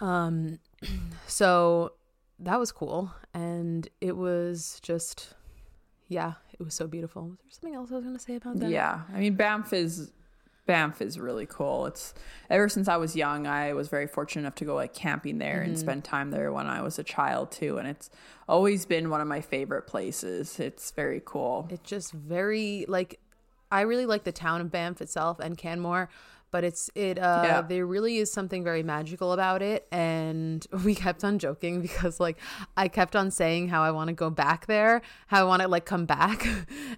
[0.00, 0.58] um
[1.26, 1.92] so
[2.38, 5.34] that was cool and it was just
[6.10, 7.22] yeah, it was so beautiful.
[7.22, 8.68] Was there something else I was going to say about that?
[8.68, 10.10] Yeah, I mean Banff is
[10.70, 11.86] Banff is really cool.
[11.86, 12.14] It's
[12.48, 15.56] ever since I was young, I was very fortunate enough to go like camping there
[15.56, 15.70] mm-hmm.
[15.70, 18.08] and spend time there when I was a child too, and it's
[18.48, 20.60] always been one of my favorite places.
[20.60, 21.66] It's very cool.
[21.70, 23.18] It's just very like
[23.72, 26.08] I really like the town of Banff itself and Canmore
[26.50, 27.62] but it's it uh yeah.
[27.62, 29.86] there really is something very magical about it.
[29.92, 32.38] And we kept on joking because like
[32.76, 35.68] i kept on saying how i want to go back there how i want to
[35.68, 36.46] like come back.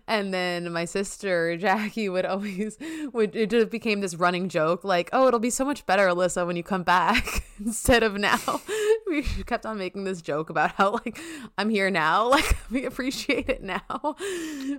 [0.09, 2.77] And then my sister jackie would always
[3.13, 6.47] would it just became this running joke like oh it'll be so much better alyssa
[6.47, 7.45] when you come back.
[7.59, 8.61] Instead of now.
[9.07, 11.19] We kept on making this joke about how like
[11.59, 12.29] i'm here now.
[12.33, 14.17] Like we appreciate it now.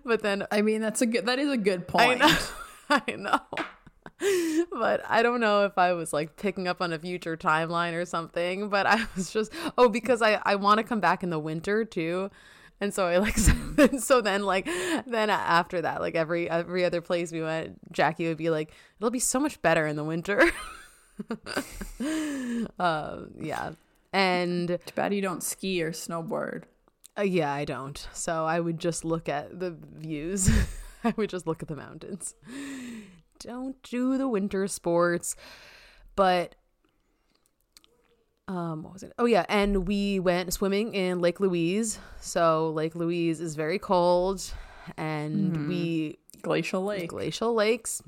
[0.03, 2.38] But then i mean that's a good that is a good point i know,
[2.89, 3.39] I know
[4.71, 8.05] but I don't know if I was like picking up on a future timeline or
[8.05, 8.69] something.
[8.69, 11.86] But I was just oh because I I want to come back in the winter
[11.86, 12.29] too.
[12.81, 13.53] And so I like so,
[13.99, 14.65] so then like
[15.07, 19.12] then after that like every every other place we went Jackie would be like it'll
[19.12, 20.51] be so much better in the winter.
[22.79, 23.71] uh, yeah.
[24.12, 26.63] And too bad you don't ski or snowboard.
[27.17, 28.07] Uh, yeah, I don't.
[28.13, 30.49] So I would just look at the views.
[31.03, 32.36] I would just look at the mountains
[33.43, 35.36] don't do the winter sports.
[36.15, 36.56] But
[38.47, 39.13] um what was it?
[39.17, 41.99] Oh yeah, and we went swimming in Lake Louise.
[42.19, 44.53] So Lake Louise is very cold
[44.97, 45.67] and mm-hmm.
[45.67, 47.10] we glacial lake.
[47.10, 48.01] Glacial lakes.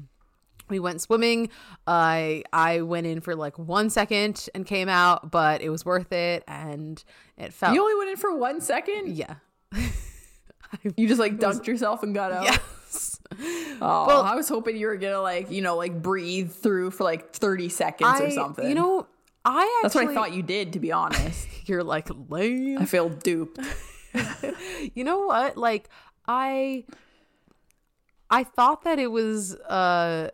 [0.68, 1.50] We went swimming.
[1.86, 6.12] I I went in for like one second and came out, but it was worth
[6.12, 7.04] it and
[7.38, 9.16] it felt You only went in for one second?
[9.16, 9.36] Yeah.
[10.96, 12.46] you just like dunked was, yourself and got out.
[12.46, 12.58] Yeah.
[13.82, 17.04] Oh, well, I was hoping you were gonna like you know like breathe through for
[17.04, 18.68] like thirty seconds I, or something.
[18.68, 19.08] You know,
[19.44, 20.74] I actually, that's what I thought you did.
[20.74, 22.80] To be honest, you're like lame.
[22.80, 23.60] I feel duped.
[24.94, 25.58] you know what?
[25.58, 25.90] Like
[26.28, 26.86] I,
[28.30, 30.30] I thought that it was uh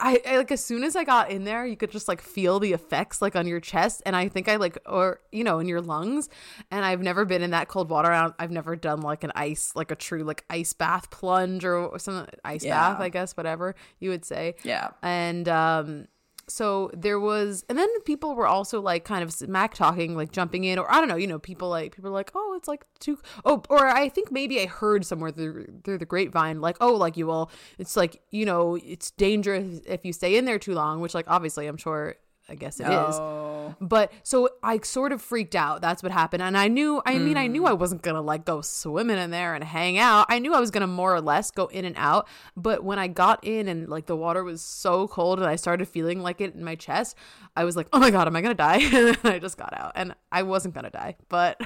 [0.00, 2.58] I, I, like as soon as I got in there, you could just like feel
[2.58, 5.68] the effects like on your chest, and I think I like or you know in
[5.68, 6.28] your lungs.
[6.70, 8.32] And I've never been in that cold water.
[8.38, 12.26] I've never done like an ice, like a true like ice bath plunge or some
[12.44, 12.92] ice yeah.
[12.92, 14.56] bath, I guess, whatever you would say.
[14.64, 14.90] Yeah.
[15.02, 16.08] And um,
[16.48, 20.64] so there was and then people were also like kind of smack talking like jumping
[20.64, 23.18] in or i don't know you know people like people like oh it's like too
[23.44, 27.16] oh or i think maybe i heard somewhere through through the grapevine like oh like
[27.16, 31.00] you will it's like you know it's dangerous if you stay in there too long
[31.00, 32.16] which like obviously i'm sure
[32.48, 33.08] I guess it oh.
[33.08, 33.74] is.
[33.80, 35.82] But so I sort of freaked out.
[35.82, 36.42] That's what happened.
[36.42, 37.24] And I knew, I mm.
[37.24, 40.26] mean, I knew I wasn't going to like go swimming in there and hang out.
[40.28, 42.26] I knew I was going to more or less go in and out.
[42.56, 45.86] But when I got in and like the water was so cold and I started
[45.88, 47.16] feeling like it in my chest,
[47.56, 48.78] I was like, oh my God, am I going to die?
[48.92, 51.16] and I just got out and I wasn't going to die.
[51.28, 51.60] But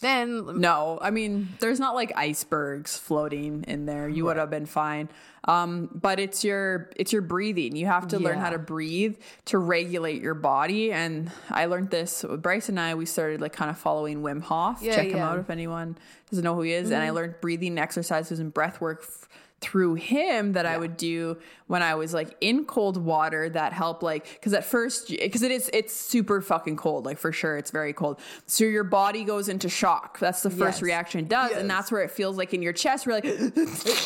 [0.00, 0.60] then.
[0.60, 4.08] No, I mean, there's not like icebergs floating in there.
[4.08, 4.30] You right.
[4.34, 5.08] would have been fine.
[5.46, 7.76] Um, but it's your it's your breathing.
[7.76, 8.28] You have to yeah.
[8.28, 9.16] learn how to breathe
[9.46, 10.90] to regulate your body.
[10.90, 12.24] And I learned this.
[12.38, 14.80] Bryce and I we started like kind of following Wim Hof.
[14.82, 15.16] Yeah, Check yeah.
[15.16, 15.96] him out if anyone
[16.30, 16.86] doesn't know who he is.
[16.86, 16.94] Mm-hmm.
[16.94, 17.16] And I mm-hmm.
[17.16, 19.02] learned breathing exercises and breath work.
[19.02, 19.28] F-
[19.64, 20.74] through him that yeah.
[20.74, 24.64] I would do when I was like in cold water that help like because at
[24.64, 28.64] first because it is it's super fucking cold like for sure it's very cold so
[28.64, 30.82] your body goes into shock that's the first yes.
[30.82, 31.60] reaction it does yes.
[31.60, 33.24] and that's where it feels like in your chest we're like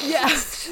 [0.04, 0.70] yes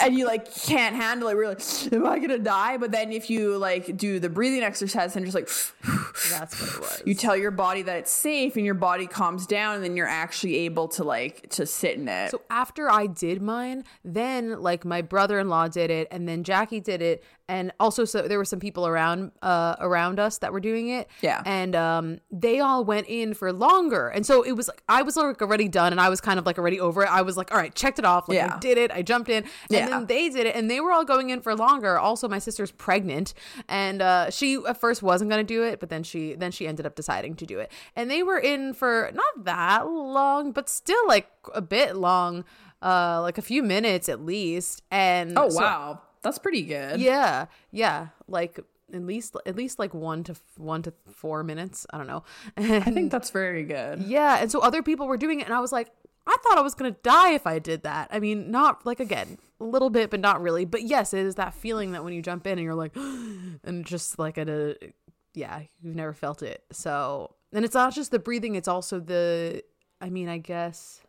[0.00, 1.36] and you like can't handle it.
[1.36, 2.76] We're like, am I gonna die?
[2.76, 5.48] But then if you like do the breathing exercise and just like
[6.30, 7.02] That's what it was.
[7.04, 10.06] you tell your body that it's safe and your body calms down and then you're
[10.06, 12.30] actually able to like to sit in it.
[12.30, 13.84] So after I did mine,
[14.14, 18.38] then like my brother-in-law did it, and then Jackie did it, and also so there
[18.38, 21.08] were some people around uh around us that were doing it.
[21.20, 21.42] Yeah.
[21.44, 25.16] and um they all went in for longer, and so it was like I was
[25.16, 27.08] like already done, and I was kind of like already over it.
[27.10, 28.28] I was like, all right, checked it off.
[28.28, 28.54] Like Yeah.
[28.56, 28.90] I did it.
[28.90, 29.88] I jumped in, and Yeah.
[29.88, 31.98] then they did it, and they were all going in for longer.
[31.98, 33.34] Also, my sister's pregnant,
[33.68, 36.86] and uh she at first wasn't gonna do it, but then she then she ended
[36.86, 41.06] up deciding to do it, and they were in for not that long, but still
[41.08, 42.44] like a bit long,
[42.84, 44.82] uh, like a few minutes at least.
[44.90, 46.00] And oh so- wow.
[46.22, 47.00] That's pretty good.
[47.00, 48.58] yeah, yeah, like
[48.94, 51.86] at least at least like one to one to four minutes.
[51.90, 52.24] I don't know.
[52.56, 54.00] I think that's very good.
[54.02, 55.90] Yeah, and so other people were doing it, and I was like,
[56.26, 58.08] I thought I was gonna die if I did that.
[58.10, 60.64] I mean, not like again, a little bit, but not really.
[60.64, 63.84] But yes, it is that feeling that when you jump in and you're like, and
[63.84, 64.76] just like at a,
[65.34, 66.64] yeah, you've never felt it.
[66.72, 69.62] So, and it's not just the breathing; it's also the,
[70.00, 71.02] I mean, I guess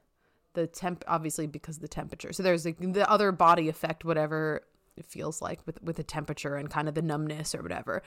[0.56, 2.34] the temp, obviously because of the temperature.
[2.34, 4.62] So there's like the other body effect, whatever
[4.98, 8.02] it feels like with with the temperature and kind of the numbness or whatever.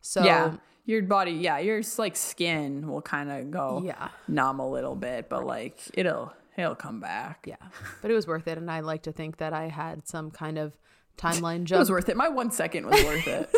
[0.00, 0.56] So Yeah.
[0.88, 4.08] Your body, yeah, your like skin will kind of go Yeah.
[4.28, 7.44] numb a little bit, but like it'll it'll come back.
[7.46, 7.56] yeah
[8.00, 10.56] but it was worth it and i like to think that i had some kind
[10.56, 10.72] of
[11.18, 11.76] timeline jump.
[11.80, 12.16] It was worth it.
[12.16, 13.54] My one second was worth it.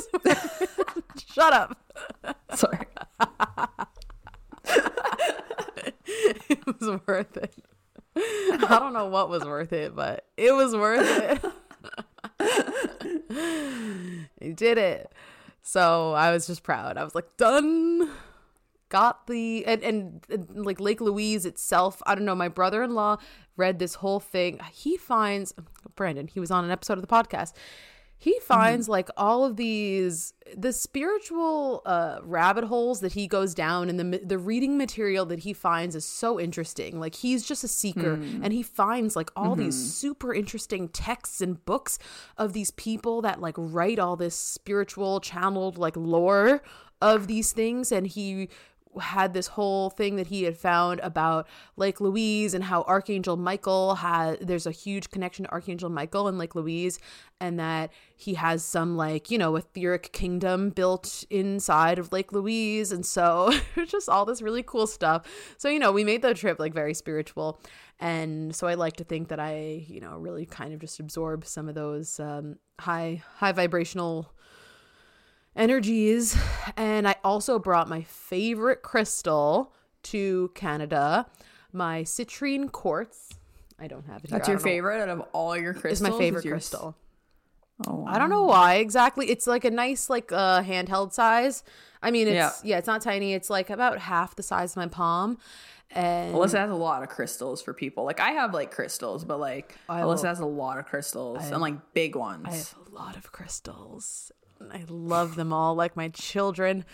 [1.33, 1.79] shut up
[2.57, 2.87] Sorry.
[6.49, 7.55] it was worth it
[8.17, 11.45] i don't know what was worth it but it was worth it.
[14.41, 15.13] You did it.
[15.63, 16.97] So i was just proud.
[16.97, 18.11] I was like done.
[18.89, 23.19] Got the and, and, and like lake louise itself i don't know my brother-in-law
[23.57, 24.61] read this whole thing.
[24.73, 25.53] He finds
[25.95, 27.53] brandon he was on an episode of the podcast
[28.19, 28.45] he mm-hmm.
[28.45, 33.99] finds like all of these the spiritual uh rabbit holes that he goes down and
[33.99, 36.99] the the reading material that he finds is so interesting.
[36.99, 38.41] Like he's just a seeker mm.
[38.43, 39.89] and he finds like all these mm-hmm.
[39.89, 41.99] super interesting texts and books
[42.37, 46.63] of these people that like write all this spiritual channeled like lore
[47.01, 47.93] of these things.
[47.93, 48.49] And he
[49.01, 53.97] had this whole thing that he had found about Lake Louise and how Archangel Michael
[53.97, 56.99] had there's a huge connection to Archangel Michael and Lake Louise
[57.41, 62.91] and that he has some like, you know, etheric kingdom built inside of Lake Louise
[62.91, 63.53] and so
[63.87, 65.27] just all this really cool stuff.
[65.59, 67.61] So, you know, we made the trip like very spiritual
[68.01, 71.45] and so I like to think that I, you know, really kind of just absorb
[71.45, 74.33] some of those um high high vibrational
[75.59, 76.37] energies.
[76.77, 79.73] And I also brought my favorite crystal
[80.05, 81.27] to Canada,
[81.73, 83.35] my citrine quartz.
[83.79, 84.39] I don't have it here.
[84.39, 86.01] That's your favorite out of all your crystals.
[86.01, 86.97] It's my favorite crystal.
[87.87, 89.31] Oh, I don't know why exactly.
[89.31, 91.63] It's like a nice like uh handheld size.
[92.03, 92.53] I mean, it's yeah.
[92.65, 92.79] Yeah.
[92.79, 93.35] it's not tiny.
[93.35, 95.39] It's like about half the size of my palm.
[95.91, 98.05] And Alyssa has a lot of crystals for people.
[98.05, 101.49] Like I have like crystals, but like I Alyssa will- has a lot of crystals
[101.51, 102.47] and like big ones.
[102.47, 104.33] I have a lot of crystals.
[104.73, 106.85] I love them all like my children.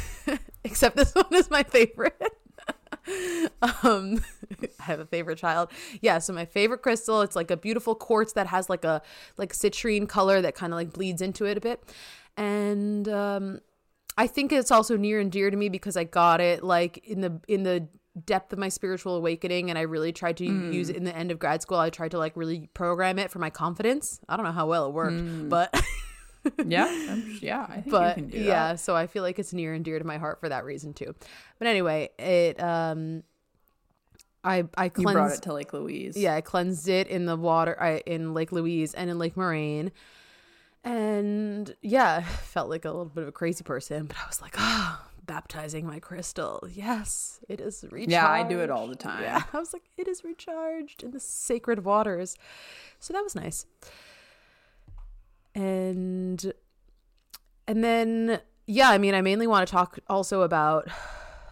[0.64, 2.20] Except this one is my favorite.
[3.62, 4.22] um
[4.80, 5.70] I have a favorite child.
[6.00, 9.02] Yeah, so my favorite crystal, it's like a beautiful quartz that has like a
[9.36, 11.82] like citrine color that kind of like bleeds into it a bit.
[12.36, 13.60] And um
[14.18, 17.20] I think it's also near and dear to me because I got it like in
[17.20, 17.88] the in the
[18.26, 21.30] depth of my spiritual awakening and I really tried to use it in the end
[21.30, 21.78] of grad school.
[21.78, 24.20] I tried to like really program it for my confidence.
[24.28, 25.72] I don't know how well it worked, but
[26.66, 27.66] yeah, I'm- yeah.
[27.68, 28.80] I think you but can do yeah, that.
[28.80, 31.14] so I feel like it's near and dear to my heart for that reason too.
[31.58, 33.22] But anyway, it um
[34.42, 36.16] I I You brought cleansed it to Lake Louise.
[36.16, 39.92] yeah, I cleansed it in the water I in Lake Louise and in Lake Moraine.
[40.82, 44.54] And yeah, felt like a little bit of a crazy person, but I was like,
[44.58, 46.66] ah, baptizing my crystal.
[46.72, 48.10] Yes, it is recharged.
[48.12, 49.22] Yeah, I do it all the time.
[49.22, 52.36] Yeah, I was like, it is recharged in the sacred waters.
[52.98, 53.66] So that was nice.
[55.54, 56.52] And
[57.66, 60.88] and then yeah, I mean, I mainly want to talk also about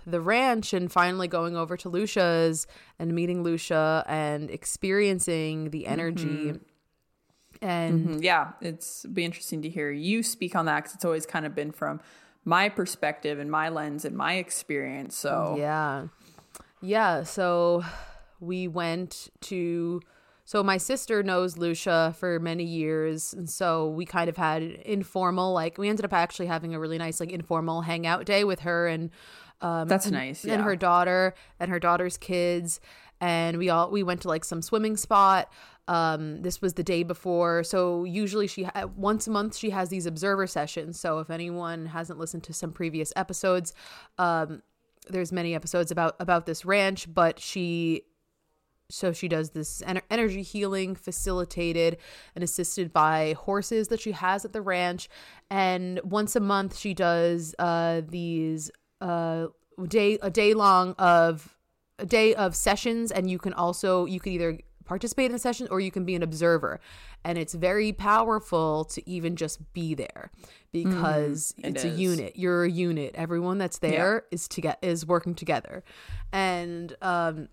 [0.07, 2.67] the ranch and finally going over to Loesje's
[2.99, 6.53] and meeting Loesje and experiencing the energy.
[7.61, 8.23] And Mhm.
[8.23, 11.55] Yeah, it's be interesting to hear you speak on that because it's always kind of
[11.55, 12.01] been from
[12.45, 15.17] my perspective and my lens and my experience.
[15.17, 16.07] So Yeah.
[16.81, 17.25] Yeah.
[17.25, 17.85] So
[18.41, 20.01] we went to.
[20.49, 23.35] So my sister knows Loesje for many years.
[23.35, 26.97] And so we kind of had informal, like, we ended up actually having a really
[26.97, 29.11] nice, like, informal hangout day with her and,
[29.61, 30.47] um, that's nice.
[30.47, 32.81] and her daughter and her daughter's kids.
[33.21, 35.53] And we all, we went to like some swimming spot.
[35.87, 37.63] Um, this was the day before.
[37.63, 40.99] So usually she ha- once a month she has these observer sessions.
[40.99, 43.75] So if anyone hasn't listened to some previous episodes,
[44.17, 44.63] um,
[45.11, 48.05] there's many episodes about about this ranch, but she
[48.91, 51.99] so she does this energy healing facilitated
[52.35, 55.09] and assisted by horses that she has at the ranch.
[55.51, 58.71] And once a month she does uh these
[59.01, 59.49] uh
[59.89, 61.57] day a day long of
[61.99, 63.13] a day of sessions.
[63.13, 66.15] And you can also you can either participate in the session or you can be
[66.15, 66.81] an observer.
[67.25, 70.31] And it's very powerful to even just be there
[70.73, 71.93] because Mm, it's is.
[71.93, 72.33] a unit.
[72.37, 73.15] You're a unit.
[73.17, 75.85] Everyone that's there is to get is working together.
[76.33, 77.49] And um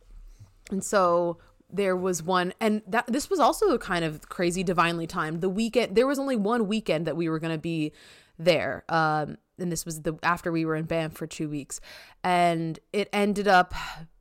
[0.72, 1.38] and so
[1.70, 5.95] there was one and that this was also kind of crazy divinely timed the weekend
[5.95, 7.91] there was only one weekend that we were going to be
[8.38, 11.80] there um and this was the after we were in Banff for 2 weeks
[12.24, 13.74] and it ended up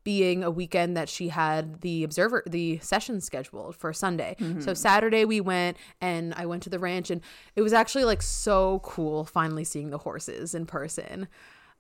[0.05, 4.36] being a weekend that she had the observer the session scheduled for Sunday.
[4.61, 7.22] So Saturday we went and I went to the ranch and
[7.57, 11.26] it was actually like so cool finally seeing the horses in person.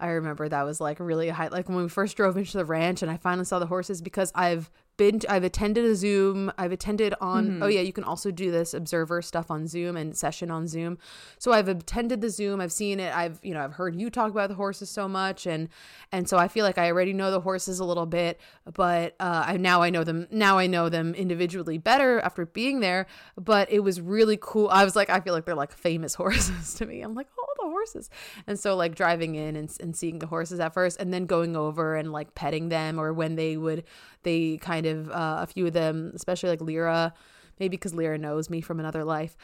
[0.00, 3.02] I remember that was like really high like when we first drove into the ranch
[3.02, 6.72] and I finally saw the horses because I've been to, I've attended a Zoom, I've
[6.72, 10.50] attended on oh yeah, you can also do this observer stuff on Zoom and session
[10.50, 10.98] on Zoom.
[11.38, 14.30] So I've attended the Zoom, I've seen it, I've you know, I've heard you talk
[14.30, 15.68] about the horses so much and
[16.12, 18.40] and so I feel like I already know the horses a little bit,
[18.72, 22.80] but uh I now I know them now I know them individually better after being
[22.80, 24.68] there, but it was really cool.
[24.70, 27.00] I was like I feel like they're like famous horses to me.
[27.02, 28.10] I'm like, "Oh, the horses."
[28.46, 31.56] And so like driving in and and seeing the horses at first and then going
[31.56, 33.84] over and like petting them or when they would
[34.22, 37.12] they kind of uh, a few of them especially like lyra
[37.58, 39.36] maybe because lyra knows me from another life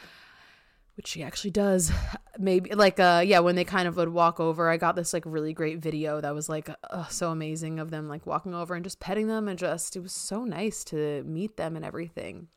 [0.95, 1.91] which she actually does
[2.37, 5.23] maybe like uh yeah when they kind of would walk over i got this like
[5.25, 8.83] really great video that was like uh, so amazing of them like walking over and
[8.83, 12.47] just petting them and just it was so nice to meet them and everything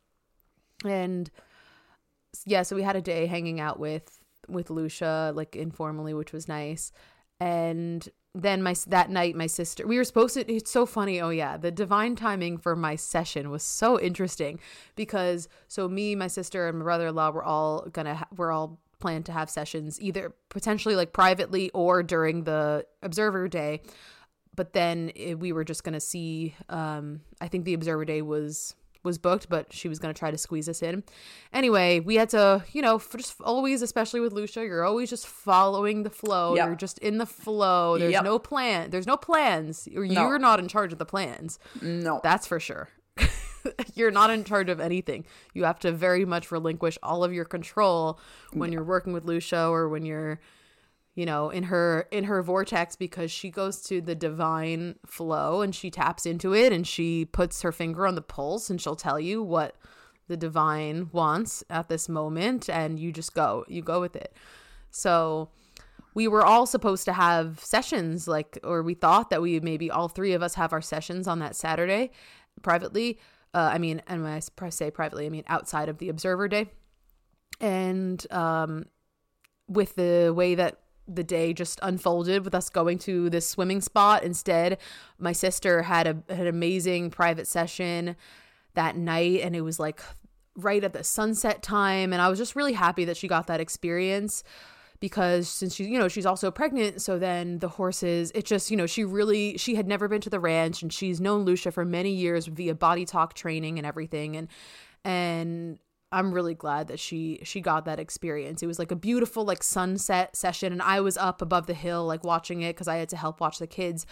[0.83, 1.31] and
[2.45, 6.47] yeah so we had a day hanging out with with Loesje like informally which was
[6.47, 6.91] nice.
[7.39, 11.29] And then my that night my sister we were supposed to it's so funny oh
[11.29, 14.59] yeah the divine timing for my session was so interesting
[14.97, 19.25] because so me my sister and my brother-in-law were all gonna ha- we're all planned
[19.25, 23.81] to have sessions either potentially like privately or during the observer day.
[24.55, 28.75] But then eh, we were just gonna see um i think the observer day was
[29.05, 31.03] was booked but she was gonna try to squeeze us in.
[31.53, 36.03] Anyway we had to you know just always especially with Loesje you're always just following
[36.03, 36.55] the flow.
[36.55, 36.65] Yep.
[36.65, 37.97] you're just in the flow.
[37.97, 38.23] There's Yep.
[38.23, 39.87] no plan there's no plans.
[39.95, 41.59] Or you're not in charge of the plans.
[41.81, 42.19] No.
[42.23, 42.89] that's for sure.
[43.95, 45.25] You're not in charge of anything.
[45.55, 48.19] You have to very much relinquish all of your control
[48.53, 50.39] when you're working with Loesje or when you're
[51.15, 55.73] you know in her in her vortex because she goes to the divine flow and
[55.73, 59.19] she taps into it and she puts her finger on the pulse and she'll tell
[59.19, 59.75] you what
[60.27, 64.35] the divine wants at this moment and you just go you go with it.
[64.91, 65.49] So
[66.13, 70.07] we were all supposed to have sessions like or we thought that we maybe all
[70.07, 72.09] three of us have our sessions on that saturday
[72.61, 73.19] privately
[73.53, 76.67] uh, i mean and when i say privately i mean outside of the observer day.
[77.61, 78.85] And um
[79.67, 84.23] with the way that the day just unfolded with us going to this swimming spot.
[84.23, 84.77] Instead
[85.19, 88.15] my sister had a had an amazing private session
[88.73, 90.01] that night and it was like
[90.55, 93.59] right at the sunset time and I was just really happy that she got that
[93.59, 94.43] experience
[94.99, 98.77] because since she you know she's also pregnant so then the horses it just you
[98.77, 101.85] know she really she had never been to the ranch and she's known Loesje for
[101.85, 104.47] many years via body talk training and everything and
[105.03, 105.79] and
[106.11, 108.63] I'm really glad that she she got that experience.
[108.63, 112.05] It was like a beautiful like sunset session and I was up above the hill
[112.05, 114.05] like watching it cuz I had to help watch the kids.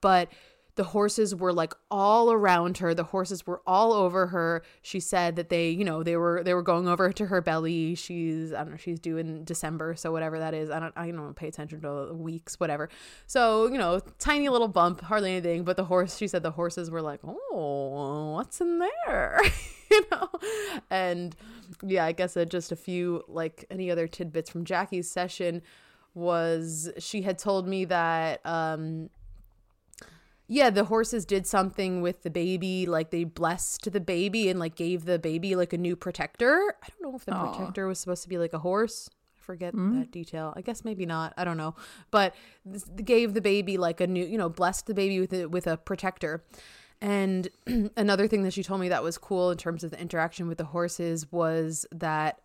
[0.00, 0.30] But
[0.78, 2.94] the horses were like all around her.
[2.94, 4.62] The horses were all over her.
[4.80, 7.96] She said that they, you know, they were they were going over to her belly.
[7.96, 10.70] She's I don't know, she's due in December, so whatever that is.
[10.70, 12.88] I don't I don't pay attention to weeks, whatever.
[13.26, 16.92] So, you know, tiny little bump, hardly anything, but the horse she said the horses
[16.92, 19.42] were like, "Oh, what's in there?"
[19.90, 20.28] you know.
[20.90, 21.34] And
[21.82, 25.62] yeah, I guess uh, just a few like any other tidbits from Jackie's session
[26.14, 29.10] was she had told me that um
[30.50, 34.74] yeah, the horses did something with the baby, like they blessed the baby and like
[34.76, 36.74] gave the baby like a new protector.
[36.82, 37.52] I don't know if the Aw.
[37.52, 39.10] protector was supposed to be like a horse.
[39.36, 40.54] I forget that detail.
[40.56, 41.34] I guess maybe not.
[41.36, 41.74] I don't know.
[42.10, 42.34] But
[43.04, 45.76] gave the baby like a new, you know, blessed the baby with a, with a
[45.76, 46.42] protector.
[47.00, 47.48] And
[47.96, 50.58] another thing that she told me that was cool in terms of the interaction with
[50.58, 52.40] the horses was that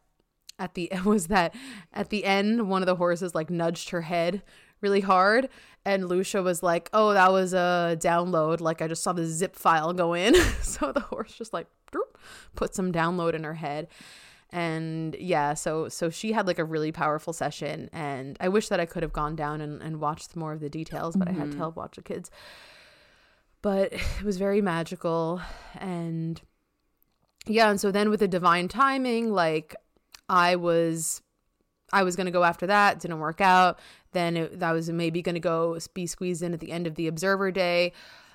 [0.59, 1.55] at the was that
[1.93, 4.43] at the end one of the horses like nudged her head
[4.81, 5.49] really hard
[5.85, 8.61] and Loesje was like, "Oh, that was a download.
[8.61, 12.17] Like I just saw the zip file go in." so the horse just like droop.
[12.55, 13.87] put some download in her head
[14.53, 18.79] and yeah so so she had like a really powerful session and i wish that
[18.79, 21.37] i could have gone down and, and watched more of the details but mm-hmm.
[21.37, 21.59] i had to mm-hmm.
[21.59, 22.29] help watch the kids
[23.63, 25.41] but it was very magical.
[25.79, 26.39] And
[27.45, 29.75] yeah and so then with the divine timing like
[30.29, 31.21] i was
[31.91, 33.79] i was going to go after that didn't work out.
[34.13, 36.93] Then it, that was maybe going to go be squeezed in at the end of
[36.95, 37.93] the observer day.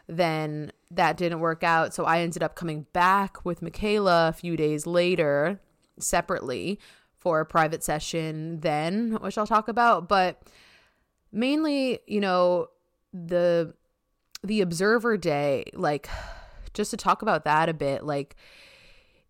[0.09, 4.57] Then that didn't work out so i ended up coming back with Mikayla a few
[4.57, 5.61] days later
[5.99, 6.79] separately
[7.17, 10.41] for a private session then, which I'll talk about, but
[11.33, 12.69] mainly, you know,
[13.13, 13.75] the
[14.43, 16.09] the observer day, like
[16.75, 18.37] just to talk about that a bit, like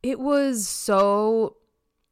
[0.02, 1.56] it was so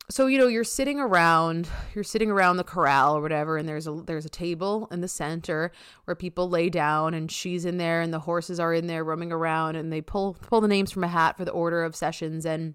[0.09, 3.89] so you know you're sitting around you're sitting around the corral or whatever and there's
[3.89, 5.73] a there's a table in the center
[6.05, 9.33] where people lay down and she's in there and the horses are in there roaming
[9.33, 12.47] around and they pull pull the names from a hat for the order of sessions.
[12.47, 12.75] And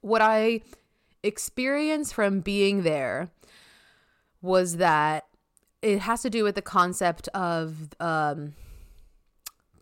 [0.00, 0.60] what i
[1.22, 3.30] experience from being there
[4.40, 5.26] was that
[5.80, 8.54] it has to do with the concept of um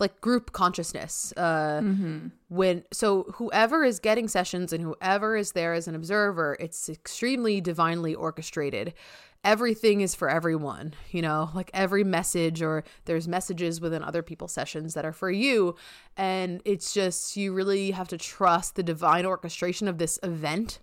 [0.00, 2.28] like group consciousness uh mm-hmm.
[2.48, 7.60] when so whoever is getting sessions and whoever is there as an observer it's extremely
[7.60, 8.94] divinely orchestrated.
[9.42, 11.50] Everything is for everyone you know?
[11.54, 15.76] Like every message or there's messages within other people's sessions that are for you.
[16.16, 20.80] And it's just you really have to trust the divine orchestration of this event.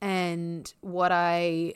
[0.00, 1.74] And what I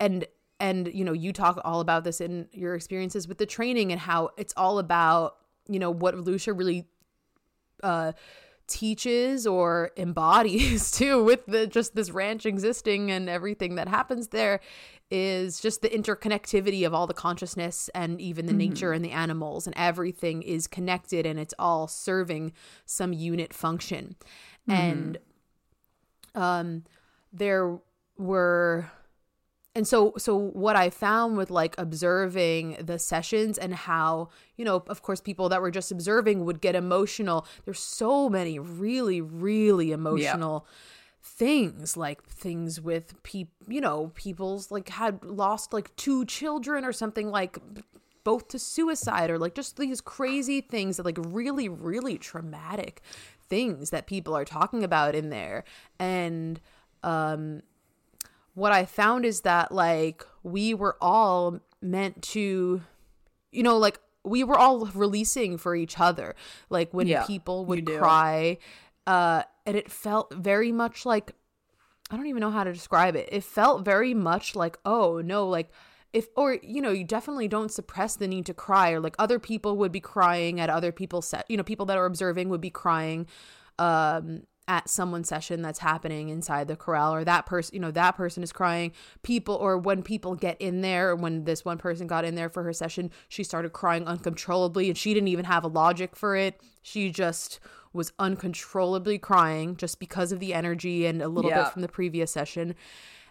[0.00, 0.26] and
[0.60, 4.00] and you know you talk all about this in your experiences with the training and
[4.00, 5.36] how it's all about
[5.68, 6.86] you know what Loesje really
[7.82, 8.12] uh
[8.66, 14.60] teaches or embodies too with the just this ranch existing and everything that happens there
[15.10, 18.70] is just the interconnectivity of all the consciousness and even the mm-hmm.
[18.70, 22.52] nature and the animals and everything is connected and it's all serving
[22.84, 24.16] some unit function
[24.68, 24.78] mm-hmm.
[24.78, 25.18] and
[26.34, 26.84] um
[27.32, 27.78] there
[28.18, 28.90] were
[29.78, 34.82] and so so what i found with like observing the sessions and how you know
[34.88, 39.92] of course people that were just observing would get emotional there's so many really really
[39.92, 40.74] emotional yeah.
[41.22, 46.92] things like things with people you know people's like had lost like two children or
[46.92, 47.56] something like
[48.24, 53.00] both to suicide or like just these crazy things that like really really traumatic
[53.48, 55.62] things that people are talking about in there
[56.00, 56.60] and
[57.04, 57.62] um
[58.58, 62.82] what I found is that like we were all meant to
[63.52, 66.34] you know like we were all releasing for each other
[66.68, 68.58] like when yeah, people would cry
[69.06, 71.34] uh and it felt very much like
[72.10, 73.28] I don't even know how to describe it.
[73.30, 75.70] It felt very much like, oh no, like
[76.12, 79.38] if or you know, you definitely don't suppress the need to cry or like other
[79.38, 82.60] people would be crying at other people's set, you know, people that are observing would
[82.60, 83.26] be crying
[83.78, 88.12] um at someone's session that's happening inside the corral or that person you know that
[88.12, 88.92] person is crying.
[89.22, 92.62] People or when people get in there when this one person got in there for
[92.62, 96.60] her session she started crying uncontrollably and she didn't even have a logic for it.
[96.82, 97.58] She just
[97.92, 101.64] was uncontrollably crying just because of the energy and a little yeah.
[101.64, 102.74] bit from the previous session.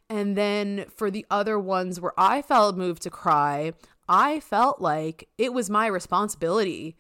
[0.10, 3.74] And then for the other ones where i felt moved to cry
[4.08, 6.96] i felt like it was my responsibility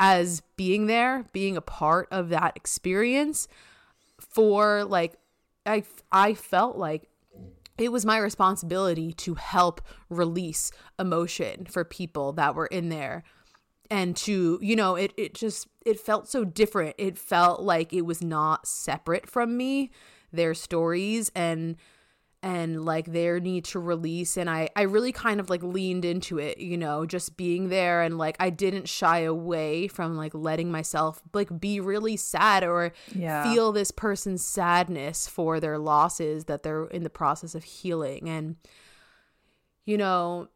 [0.00, 3.46] as being there, being a part of that experience
[4.18, 5.14] for like
[5.66, 7.08] I I felt like
[7.76, 13.22] it was my responsibility to help release emotion for people that were in there
[13.90, 16.94] and to you know it it just it felt so different.
[16.98, 19.90] It felt like it was not separate from me
[20.32, 21.76] their stories and
[22.42, 26.38] and like their need to release and I I really kind of like leaned into
[26.38, 30.70] it, you know, just being there and like I didn't shy away from like letting
[30.70, 33.42] myself like be really sad or yeah.
[33.42, 38.56] feel this person's sadness for their losses that they're in the process of healing and
[39.84, 40.48] you know,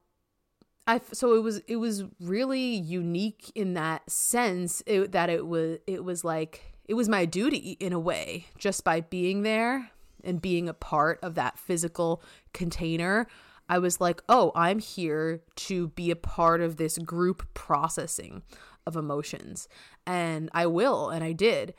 [0.86, 5.78] I so it was it was really unique in that sense it, that it was
[5.86, 9.90] it was like it was my duty in a way just by being there
[10.24, 12.22] and being a part of that physical
[12.52, 13.26] container,
[13.68, 18.42] I was like, oh, I'm here to be a part of this group processing
[18.86, 19.68] of emotions.
[20.06, 21.08] And I will.
[21.08, 21.74] And I did.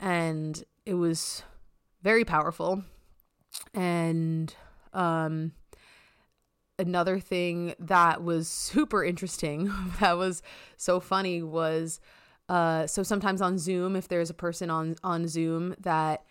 [0.00, 1.42] And it was
[2.02, 2.82] very powerful.
[3.74, 4.54] And
[4.92, 5.52] um,
[6.78, 10.42] another thing that was super interesting, that was
[10.76, 12.00] so funny, was
[12.48, 16.24] uh, so sometimes on Zoom, if there's a person on, on Zoom that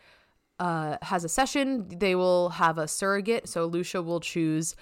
[0.60, 3.48] uh, has a session, they will have a surrogate.
[3.48, 4.76] So Loesje will choose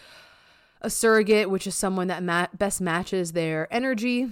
[0.82, 4.30] a surrogate, which is someone that ma- best matches their energy,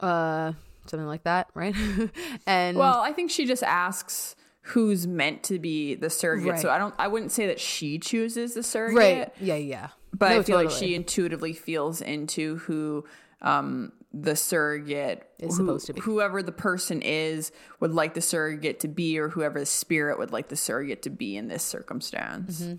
[0.00, 0.52] uh,
[0.86, 1.74] something like that, right?
[2.46, 6.52] and well, I think she just asks who's meant to be the surrogate.
[6.52, 6.60] Right.
[6.60, 8.96] So I don't I wouldn't say that she chooses the surrogate.
[8.98, 9.32] Right.
[9.40, 9.88] Yeah, yeah.
[10.12, 13.04] But No, I feel like she intuitively feels into who
[13.42, 16.00] um the surrogate Is who- supposed to be.
[16.00, 20.32] Whoever the person is would like the surrogate to be, or whoever the spirit would
[20.32, 22.62] like the surrogate to be in this circumstance.
[22.62, 22.74] Mm-hmm.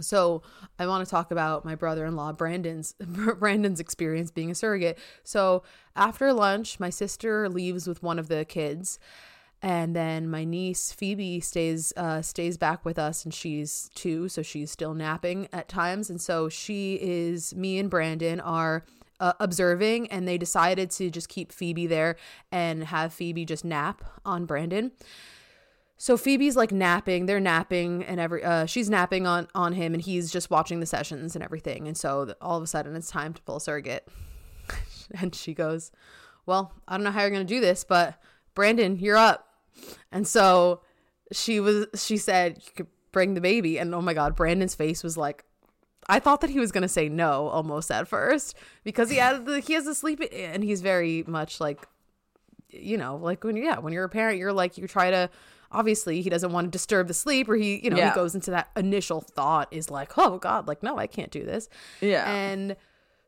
[0.00, 0.42] So
[0.78, 2.94] I want to talk about my brother-in-law Brandon's
[3.38, 4.98] Brandon's experience being a surrogate.
[5.22, 5.62] So
[5.94, 8.98] after lunch, my sister leaves with one of the kids,
[9.62, 14.42] and then my niece Phoebe stays uh, stays back with us, and she's two, so
[14.42, 18.84] she's still napping at times, and so she is me and Brandon are.
[19.20, 22.16] Uh, observing and they decided to just keep Phoebe there
[22.50, 24.90] and have Phoebe just nap on Brandon.
[25.96, 30.02] So Phoebe's like napping, they're napping and every uh she's napping on on him and
[30.02, 31.86] he's just watching the sessions and everything.
[31.86, 34.08] And so all of a sudden it's time to pull a surrogate.
[35.20, 35.92] and she goes,
[36.46, 38.20] "Well, I don't know how you're going to do this, but
[38.54, 39.48] Brandon, you're up."
[40.10, 40.82] And so
[41.32, 45.02] she was she said, "You could bring the baby." And oh my god, Brandon's face
[45.02, 45.44] was like
[46.08, 49.46] I thought that he was going to say no almost at first because he had
[49.46, 51.86] the, he has a sleep and he's very much like
[52.70, 55.30] you know, like when yeah, when you're a parent, you're like you try to
[55.70, 58.10] obviously he doesn't want to disturb the sleep or he, you know, Yeah.
[58.10, 61.44] he goes into that initial thought is like, "Oh god, like no, I can't do
[61.44, 61.68] this."
[62.00, 62.28] Yeah.
[62.32, 62.76] And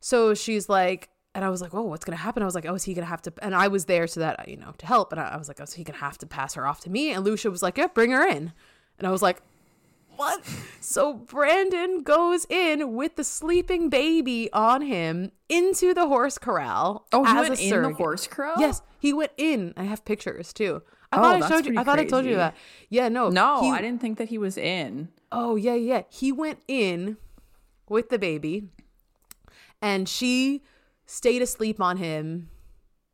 [0.00, 2.64] so she's like and I was like, "Oh, what's going to happen?" I was like,
[2.66, 4.72] "Oh, is he going to have to?" And I was there so that, you know,
[4.78, 5.12] to help.
[5.12, 7.10] And I, was like, "Oh, is he to have to pass her off to me?"
[7.12, 8.52] And Loesje was like, "Yeah, bring her in."
[8.98, 9.42] And I was like,
[10.16, 10.42] what?
[10.80, 17.06] So Brandon goes in with the sleeping baby on him into the horse corral.
[17.12, 18.54] oh, he went in the horse corral.
[18.58, 19.74] Yes, he went in.
[19.76, 20.82] I have pictures too.
[21.12, 21.78] I Oh, thought I that's showed you.
[21.78, 22.56] I thought I told you that.
[22.88, 25.08] Yeah, no, No, he- I didn't think that he was in.
[25.32, 26.02] Oh yeah, yeah.
[26.08, 27.16] He went in
[27.88, 28.68] with the baby,
[29.82, 30.62] and she
[31.06, 32.48] stayed asleep on him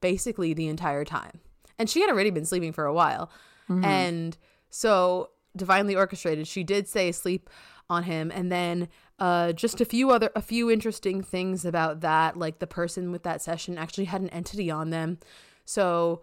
[0.00, 1.40] basically the entire time.
[1.78, 3.30] And she had already been sleeping for a while,
[3.68, 3.84] mm-hmm.
[3.84, 4.36] and
[4.70, 6.46] so divinely orchestrated.
[6.46, 7.48] She did say sleep
[7.90, 8.88] on him, and then
[9.18, 12.36] uh, just a few other a few interesting things about that.
[12.36, 15.18] Like the person with that session actually had an entity on them,
[15.64, 16.22] so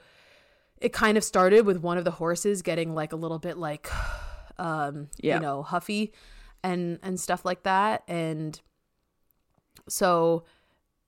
[0.82, 3.90] it kind of started with one of the horses getting like a little bit like
[4.58, 5.36] um Yeah.
[5.36, 6.14] you know huffy
[6.64, 8.60] and and stuff like that and
[9.88, 10.44] so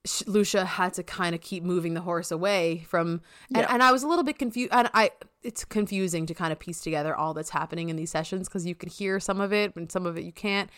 [0.06, 3.22] Loesje had to kind of keep moving the horse away from
[3.54, 3.68] and, Yeah.
[3.70, 5.12] and I was a little bit confused and I
[5.43, 8.74] it's confusing to kind of piece together all that's happening in these sessions because you
[8.74, 10.70] can hear some of it and some of it you can't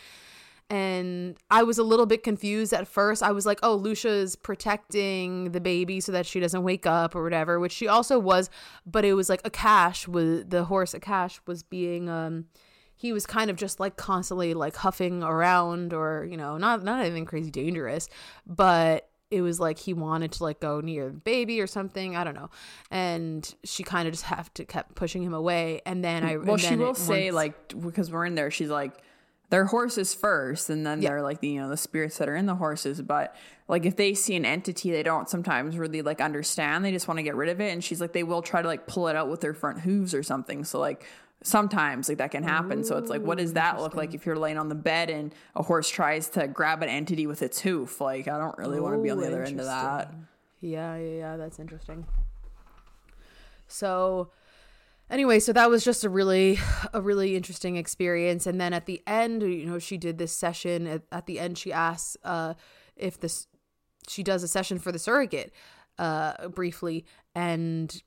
[0.70, 3.22] and I was a little bit confused at first.
[3.22, 7.22] I was like, "Oh, Loesje's protecting the baby so that she doesn't wake up or
[7.22, 8.48] whatever," which she also was,
[8.86, 12.46] but it was like Akash was the horse Akash was being um
[12.96, 17.00] he was kind of just like constantly like huffing around or, you know, not not
[17.00, 18.08] anything crazy dangerous,
[18.46, 22.16] but it was like he wanted to like go near the baby or something.
[22.16, 22.50] I don't know.
[22.90, 25.80] And she kind of just have to kept pushing him away.
[25.86, 28.70] And then I Well, and she will say once- like because we're in there, she's
[28.70, 28.92] like
[29.50, 31.10] their horses first, and then Yeah.
[31.10, 33.00] they're like the you know the spirits that are in the horses.
[33.02, 33.36] But
[33.68, 36.84] like if they see an entity, they don't sometimes really like understand.
[36.84, 37.72] They just want to get rid of it.
[37.72, 40.14] And she's like they will try to like pull it out with their front hooves
[40.14, 40.64] or something.
[40.64, 41.04] So like
[41.44, 42.82] sometimes like that can happen.
[42.82, 45.32] so it's like what does that look like if you're laying on the bed and
[45.54, 48.00] a horse tries to grab an entity with its hoof?
[48.00, 50.12] Like I don't really want to be on the other end of that.
[50.60, 51.36] Yeah, yeah, yeah.
[51.36, 52.06] That's interesting.
[53.66, 54.30] So,
[55.10, 56.58] anyway, so that was just a really,
[56.94, 58.46] a really interesting experience.
[58.46, 60.86] And then at the end, you know, she did this session.
[60.86, 62.54] At, at the end, she asks uh,
[62.96, 63.46] if this,
[64.08, 65.52] she does a session for the surrogate
[65.98, 68.02] uh, briefly, and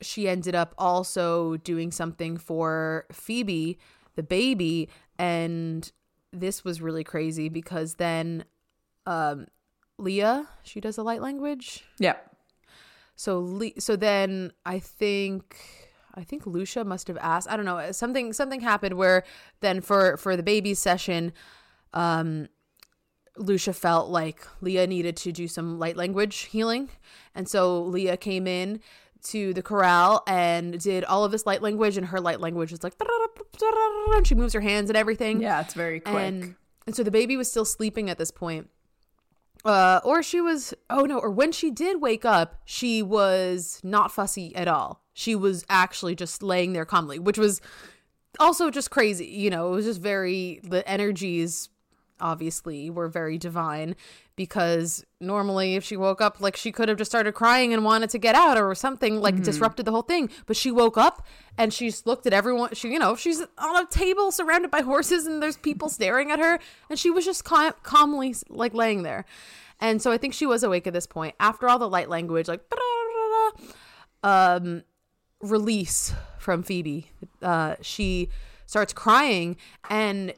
[0.00, 3.78] she ended up also doing something for Phoebe,
[4.16, 4.88] the baby,
[5.18, 5.90] and
[6.32, 8.44] this was really crazy because then
[9.06, 9.46] um
[9.98, 11.84] Leah, she does a light language.
[11.98, 12.16] Yeah.
[13.16, 15.56] So Le- so then I think
[16.14, 19.24] I think Loesje must have asked, I don't know, something something happened where
[19.60, 21.32] then for for the baby session
[21.92, 22.48] um
[23.38, 26.88] Loesje felt like Leah needed to do some light language healing.
[27.34, 28.80] And so Leah came in
[29.24, 32.82] to the corral and did all of this light language and her light language is
[32.82, 32.94] like
[34.14, 35.40] and she moves her hands and everything.
[35.40, 36.14] Yeah, it's very quick.
[36.16, 36.54] And
[36.86, 38.68] and so the baby was still sleeping at this point.
[39.64, 44.12] Uh, or she was oh no, or when she did wake up, she was not
[44.12, 45.02] fussy at all.
[45.14, 47.60] She was actually just laying there calmly, which was
[48.38, 49.26] also just crazy.
[49.26, 51.70] You know, it was just very the energies
[52.20, 53.96] obviously were very divine
[54.36, 58.10] because normally if she woke up like she could have just started crying and wanted
[58.10, 60.30] to get out or something like disrupted the whole thing.
[60.46, 61.26] But she woke up
[61.58, 64.82] and she just looked at everyone she you know she's on a table surrounded by
[64.82, 66.58] horses and there's people staring at her.
[66.88, 69.24] And she was just cal- calmly like laying there.
[69.80, 71.34] And so i think she was awake at this point.
[71.40, 72.62] After all the light language like
[74.22, 74.82] um
[75.40, 77.10] release from Phoebe.
[77.42, 78.28] Uh, she
[78.66, 79.56] starts crying,
[79.90, 80.34] and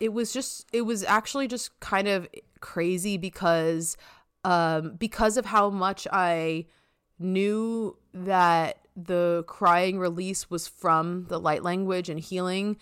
[0.00, 2.26] it was just it was actually just kind of
[2.60, 3.96] crazy because
[4.44, 6.66] um, because of how much I
[7.18, 12.78] knew that the crying release was from the light language and healing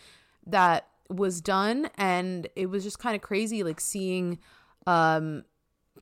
[0.47, 1.91] that was done.
[1.97, 4.39] And it was just kind of crazy like seeing
[4.87, 5.45] um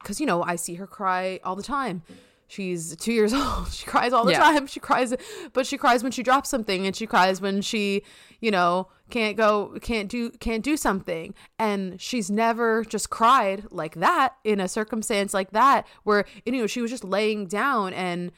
[0.05, 2.03] cuz you know I see her cry all the time
[2.47, 3.73] she's two years old.
[3.73, 4.39] She cries all the yeah.
[4.39, 4.67] time.
[4.67, 5.15] She cries,
[5.53, 8.03] but she cries when she drops something, and she cries when she,
[8.41, 11.35] you know, can't go, can't do, can't do something.
[11.59, 16.67] And she's never just cried like that in a circumstance like that, where you know
[16.67, 18.33] she was just laying down and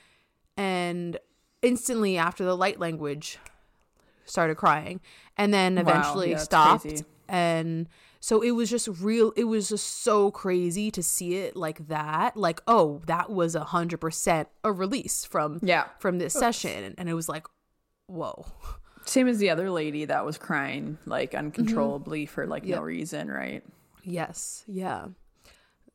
[0.56, 1.18] and
[1.62, 3.38] instantly after the light language
[4.24, 5.00] started crying,
[5.36, 7.88] and then eventually wow, yeah, stopped and
[8.20, 12.36] so it was just real, it was just so crazy to see it like that.
[12.36, 16.94] Like, oh, that was a hundred percent a release from yeah from this session.
[16.98, 17.46] And it was like,
[18.06, 18.46] whoa.
[19.04, 22.34] Same as the other lady that was crying like uncontrollably mm-hmm.
[22.34, 22.78] for like yep.
[22.78, 23.62] no reason, right?
[24.02, 24.64] Yes.
[24.66, 25.06] Yeah.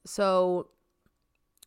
[0.05, 0.69] So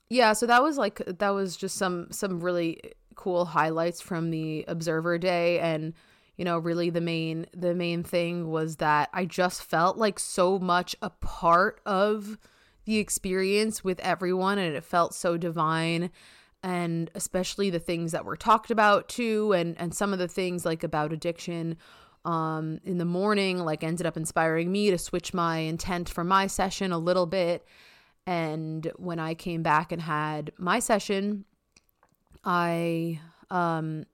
[0.08, 2.80] yeah, so that was like that was just some some really
[3.14, 5.94] cool highlights from the observer day and
[6.36, 10.58] you know really the main the main thing was that i just felt like so
[10.58, 12.38] much a part of
[12.86, 16.10] the experience with everyone and it felt so divine.
[16.62, 20.64] And especially the things that were talked about too and and some of the things
[20.64, 21.76] like about addiction
[22.24, 26.46] um in the morning like ended up inspiring me to switch my intent for my
[26.46, 27.66] session a little bit.
[28.26, 31.44] And when i came back and had my session
[32.44, 33.20] i
[33.50, 34.06] um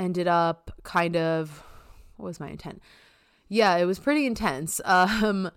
[0.00, 1.62] ended up kind of
[2.16, 2.82] what was my intent?
[3.48, 4.80] Yeah, it was pretty intense.
[4.86, 5.50] Um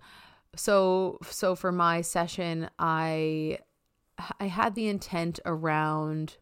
[0.56, 3.58] so so for my session I
[4.38, 6.36] I had the intent around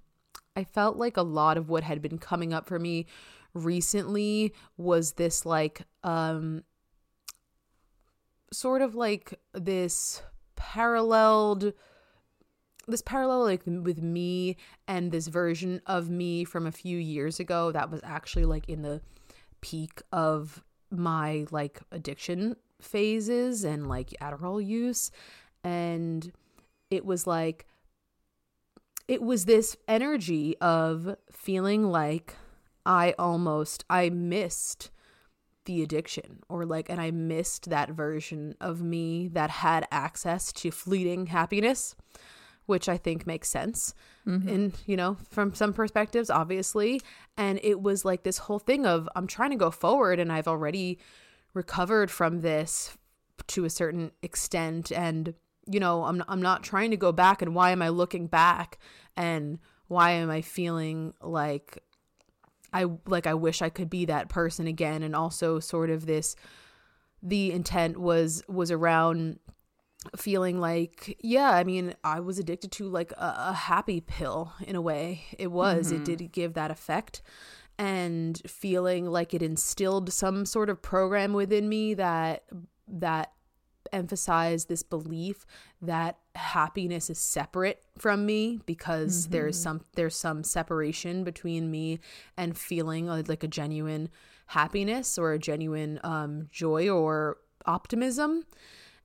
[0.55, 3.07] I felt like a lot of what had been coming up for me
[3.55, 6.65] recently was this like um
[8.53, 10.23] sort of like this
[10.57, 11.73] paralleled
[12.89, 14.57] this parallel like with me
[14.89, 18.83] and this version of me from a few years ago that was actually like in
[18.83, 19.01] the
[19.61, 25.11] peak of my like addiction phases and like Adderall use.
[25.65, 26.33] And
[26.91, 27.67] it was like
[29.09, 32.37] it was this energy of feeling like
[32.85, 34.91] I almost I missed
[35.65, 40.73] the addiction or like and I missed that version of me that had access to
[40.73, 41.95] fleeting happiness
[42.67, 43.95] which I think makes sense
[44.27, 44.49] mm-hmm.
[44.49, 47.01] in, you know, from some perspectives, obviously.
[47.37, 50.49] And it was like this whole thing of I'm trying to go forward and I've
[50.49, 50.99] already
[51.55, 52.97] recovered from this
[53.49, 54.93] to a certain extent.
[54.93, 55.35] And,
[55.67, 57.43] you know, I'm, I'm not trying to go back.
[57.43, 58.79] And why am I looking back?
[59.17, 59.59] And
[59.89, 61.79] why am I feeling like
[62.73, 65.03] I, like, I wish I could be that person again?
[65.03, 66.37] And also, sort of this,
[67.23, 69.39] the intent was, was around
[70.17, 74.77] feeling like yeah i mean i was addicted to like a, a happy pill in
[74.77, 76.03] a way it was mm-hmm.
[76.03, 77.23] it did give that effect
[77.79, 82.45] and feeling like it instilled some sort of program within me that
[82.87, 83.33] that
[83.93, 85.45] emphasized this belief
[85.81, 89.33] that happiness is separate from me because mm-hmm.
[89.33, 92.01] there's some there's some separation between me
[92.37, 94.09] and feeling like a genuine
[94.47, 98.45] happiness or a genuine um, joy or optimism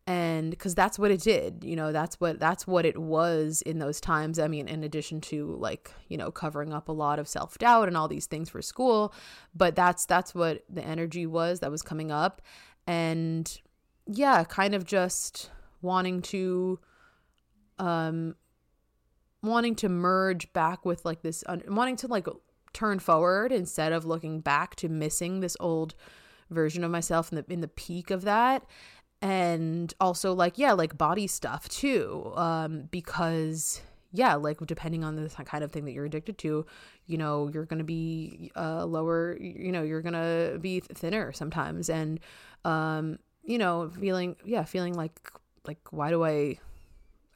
[0.07, 3.77] and because that's what it did you know that's what that's what it was in
[3.79, 4.39] those times.
[4.39, 7.97] I mean in addition to like you know covering up a lot of self-doubt and
[7.97, 9.13] all these things for school
[9.53, 12.41] but that's that's what the energy was that was coming up.
[12.87, 13.59] And
[14.07, 15.51] yeah kind of just
[15.81, 16.79] wanting to
[17.77, 18.35] um
[19.43, 22.27] wanting to merge back with like this un- wanting to like
[22.73, 25.95] turn forward instead of looking back to missing this old
[26.49, 28.63] version of myself in the in the peak of that
[29.21, 35.29] and also like yeah like body stuff too um because yeah like depending on the
[35.29, 36.65] kind of thing that you're addicted to
[37.07, 41.89] you know you're gonna be uh lower you know you're gonna be thinner sometimes.
[41.89, 42.19] And
[42.65, 45.31] um you know feeling yeah feeling like
[45.65, 46.57] like why do i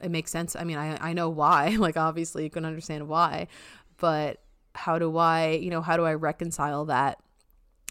[0.00, 0.56] it makes sense.
[0.56, 3.48] I mean i i know why like obviously you can understand why
[3.98, 4.40] but
[4.74, 7.18] how do i you know how do i reconcile that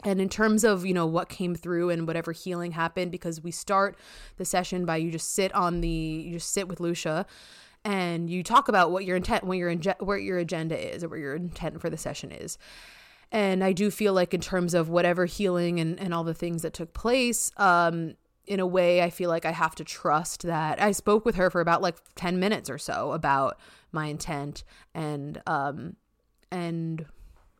[0.03, 3.51] and in terms of you know what came through and whatever healing happened because we
[3.51, 3.97] start
[4.37, 7.25] the session by you just sit on the you just sit with Loesje
[7.83, 11.19] and you talk about what your intent what your what your agenda is or what
[11.19, 12.57] your intent for the session is.
[13.31, 16.61] And i do feel like in terms of whatever healing and, and all the things
[16.63, 20.81] that took place um in a way i feel like i have to trust that.
[20.81, 23.57] I spoke with her for about like 10 minutes or so about
[23.91, 25.95] my intent and um
[26.51, 27.05] and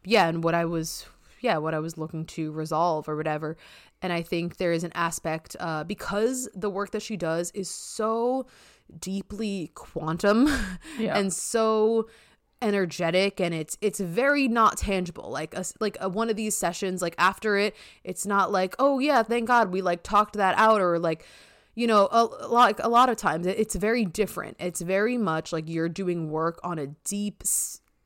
[0.04, 1.06] yeah, and what I was
[1.42, 3.58] yeah, what I was looking to resolve or whatever.
[4.02, 7.70] And I think there is an aspect uh, because the work that she does is
[7.70, 8.48] so
[9.00, 10.48] deeply quantum
[11.00, 11.18] Yeah.
[11.18, 12.08] and so
[12.62, 17.02] energetic and it's it's very not tangible like a, like a, one of these sessions
[17.02, 20.80] like after it it's not like oh yeah thank god we like talked that out
[20.80, 21.26] or like
[21.74, 25.18] you know a, a lot a lot of times it- it's very different it's very
[25.18, 27.42] much like you're doing work on a deep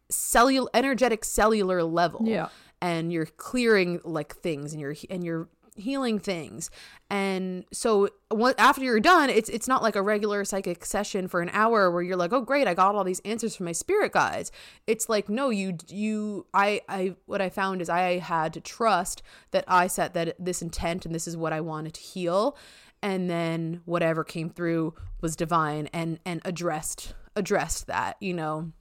[0.09, 2.47] cellular energetic cellular level Yeah.
[2.81, 6.69] And you're clearing like things and you're and you're healing things.
[7.09, 8.09] And so
[8.57, 12.01] after you're done it's it's not like a regular psychic session for an hour where
[12.01, 14.51] you're like oh great i got all these answers from my spirit guides.
[14.87, 19.21] It's like no you you i i what i found is i had to trust
[19.51, 22.57] that i set that this intent and this is what i wanted to heal.
[23.03, 28.71] And then whatever came through was divine and and addressed addressed that you know?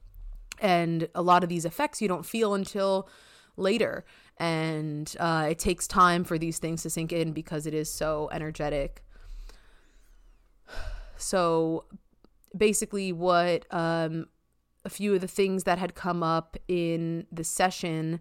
[0.60, 3.08] And a lot of these effects you don't feel until
[3.56, 4.04] later.
[4.38, 8.28] And uh, it takes time for these things to sink in because it is so
[8.32, 9.04] energetic.
[11.16, 11.84] So
[12.56, 14.26] basically what um,
[14.84, 18.20] a few of the things that had come up in the session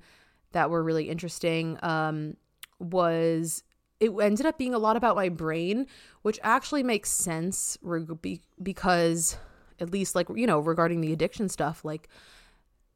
[0.52, 2.38] that were really interesting um,
[2.80, 3.64] was
[4.00, 5.86] it ended up being a lot about my brain
[6.24, 7.78] which actually makes sense
[8.22, 9.38] be- because
[9.80, 12.10] at least like you know regarding the addiction stuff like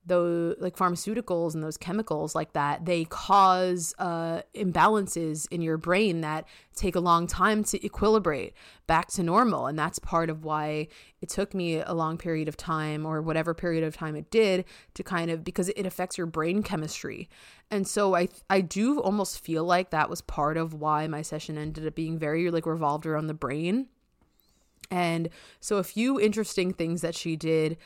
[0.08, 6.22] those like pharmaceuticals and those chemicals like that they cause uh imbalances in your brain
[6.22, 6.46] that
[6.76, 8.54] take a long time to equilibrate
[8.86, 9.68] back to normal.
[9.68, 10.88] And that's part of why
[11.22, 14.64] it took me a long period of time or whatever period of time it did
[14.94, 17.30] to kind of because it affects your brain chemistry.
[17.70, 21.58] And so i i do almost feel like that was part of why my session
[21.58, 23.88] ended up being very like revolved around the brain.
[24.90, 25.30] And
[25.60, 27.78] so a few interesting things that she did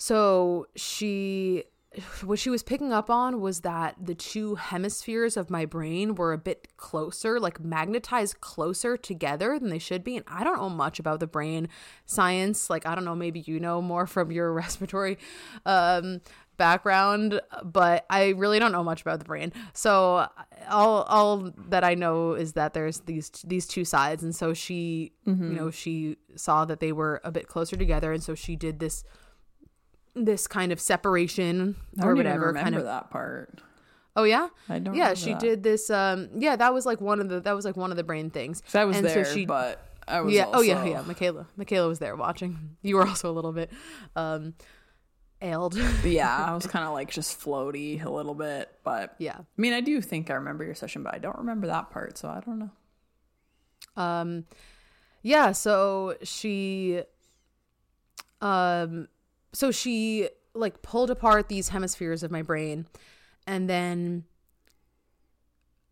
[0.00, 1.64] so she
[2.24, 6.32] what she was picking up on was that the two hemispheres of my brain were
[6.32, 10.16] a bit closer, like magnetized closer together than they should be.
[10.16, 11.68] And I don't know much about the brain
[12.06, 12.70] science.
[12.70, 15.18] Like I don't know, maybe you know more from your respiratory
[15.66, 16.22] um
[16.56, 19.52] background, but I really don't know much about the brain.
[19.74, 20.28] So
[20.70, 25.12] all all that I know is that there's these these two sides and so she,
[25.50, 28.78] you know, she saw that they were a bit closer together and so she did
[28.78, 29.04] this
[30.14, 33.60] this kind of separation or whatever remember kind of that part.
[34.16, 34.48] Oh yeah?
[34.68, 35.40] I don't Yeah, remember she that.
[35.40, 37.96] did this um yeah, that was like one of the that was like one of
[37.96, 38.62] the brain things.
[38.74, 41.02] I was And so there, she- but I was yeah, oh yeah, yeah.
[41.02, 41.46] Mikayla.
[41.58, 42.76] Mikayla was there watching.
[42.82, 43.70] You were also a little bit
[44.16, 44.54] um
[45.40, 45.74] ailed.
[46.04, 49.36] yeah, I was kind of like just floaty a little bit, but yeah.
[49.38, 52.18] I mean, I do think I remember your session, but I don't remember that part,
[52.18, 52.70] so I don't know.
[53.96, 54.44] Um
[55.22, 57.02] yeah, so she
[58.40, 59.08] um
[59.52, 62.86] so she like pulled apart these hemispheres of my brain
[63.46, 64.24] and then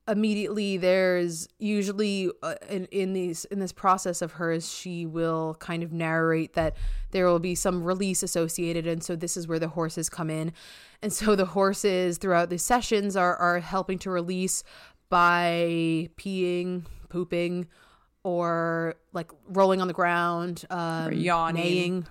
[0.08, 5.82] immediately there's usually uh, in, in these in this process of hers she will kind
[5.82, 6.76] of narrate that
[7.10, 10.50] there will be some release associated and so this is where the horses come in
[11.02, 14.64] and so the horses throughout the sessions are are helping to release
[15.10, 17.66] by peeing pooping
[18.22, 21.62] or like rolling on the ground um Or yawning.
[21.62, 22.06] neighing,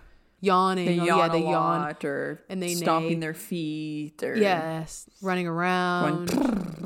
[0.47, 3.25] yawning They oh, yeah they yawn or and they stomping neigh.
[3.25, 6.31] their feet, or yes running around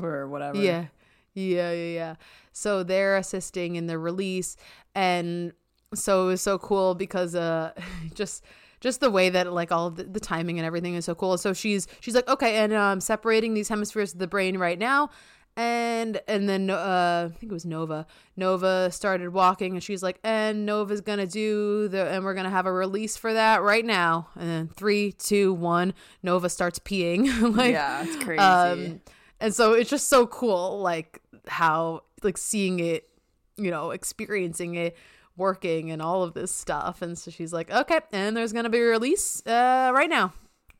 [0.02, 0.58] or whatever.
[0.58, 0.86] yeah.
[1.34, 2.14] Yeah, yeah, yeah.
[2.52, 4.56] So they're assisting in the release
[4.94, 5.52] and
[5.94, 7.72] so it was so cool because uh
[8.14, 8.44] just
[8.80, 11.38] just the way that like all of the, the timing and everything is so cool.
[11.38, 15.08] So she's she's like, "Okay, and um separating these hemispheres of the brain right now."
[15.56, 18.06] And and then uh I think it was Nova.
[18.36, 22.64] Nova started walking and she's like, "And Nova's to do the and we're to have
[22.66, 25.92] a release for that right now." And then three, two, one.
[26.22, 27.26] Nova starts peeing
[27.56, 28.38] like yeah, it's crazy.
[28.38, 29.00] um,
[29.40, 33.08] and so it's just so cool, like how like seeing it,
[33.56, 34.96] you know, experiencing it,
[35.36, 37.02] working, and all of this stuff.
[37.02, 40.32] And so she's like, okay, and there's gonna be a release uh, right now,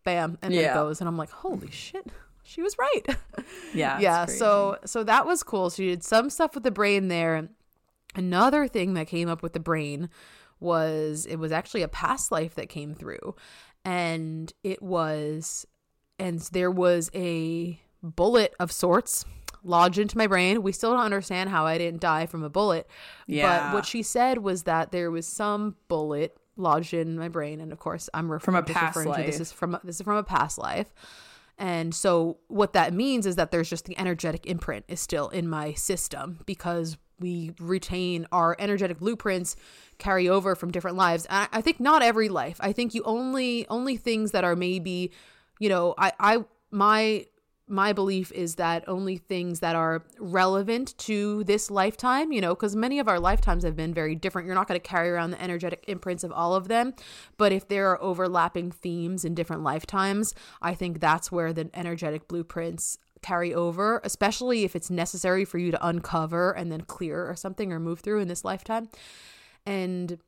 [0.05, 2.07] bam, and then it goes, and I'm like, holy shit,
[2.43, 3.17] she was right.
[3.75, 4.27] yeah, yeah.
[4.27, 5.71] So so that was cool.
[5.71, 7.49] She did some stuff with the brain there.
[8.15, 10.11] Another thing that came up with the brain
[10.61, 13.35] was it was actually a past life that came through,
[13.85, 15.67] and it was,
[16.19, 19.25] and there was a bullet of sorts
[19.65, 20.63] lodged into my brain.
[20.63, 22.89] We still don't understand how I didn't die from a bullet.
[23.27, 23.71] Yeah.
[23.71, 27.73] But what she said was that there was some bullet lodged in my brain, and
[27.73, 30.17] of course, I'm ref- From a past referring to this is from this is from
[30.17, 30.93] a past life.
[31.59, 35.49] And so what that means is that there's just the energetic imprint is still in
[35.49, 39.55] my system because we retain our energetic blueprints
[39.99, 41.27] carry over from different lives.
[41.31, 42.57] I I think not every life.
[42.61, 45.13] I think you only only things that are maybe,
[45.61, 47.27] you know, I I my
[47.73, 52.77] my belief is that only things that are relevant to this lifetime, you know, because
[52.77, 54.47] many of our lifetimes have been very different.
[54.47, 56.93] You're not going to carry around the energetic imprints of all of them.
[57.39, 62.29] But if there are overlapping themes in different lifetimes, I think that's where the energetic
[62.29, 67.37] blueprints carry over, especially if it's necessary for you to uncover and then clear or
[67.37, 68.89] something or move through in this lifetime.
[69.65, 70.19] And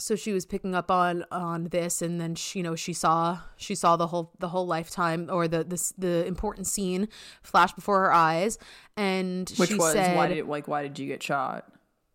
[0.00, 3.40] so she was picking up on on this and then she, you know she saw
[3.56, 7.08] she saw the whole the whole lifetime or the the, the important scene
[7.42, 8.58] flash before her eyes.
[8.96, 11.70] And Which she was said why did like why did you get shot?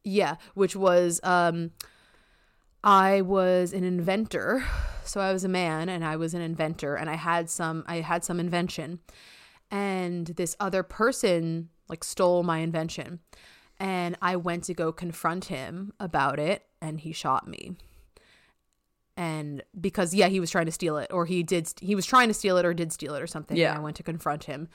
[0.06, 1.72] yeah which was um
[2.84, 4.66] I was an inventor.
[5.06, 7.98] So I was a man and I was an inventor and I had some I
[7.98, 9.00] had some invention.
[9.72, 13.20] And this other person like stole my invention.
[13.80, 17.76] And I went to go confront him about it and he shot me.
[19.16, 22.28] And because yeah, he was trying to steal it or he did he was trying
[22.28, 23.56] to steal it or did steal it or something.
[23.56, 23.70] Yeah.
[23.70, 24.68] And I went to confront him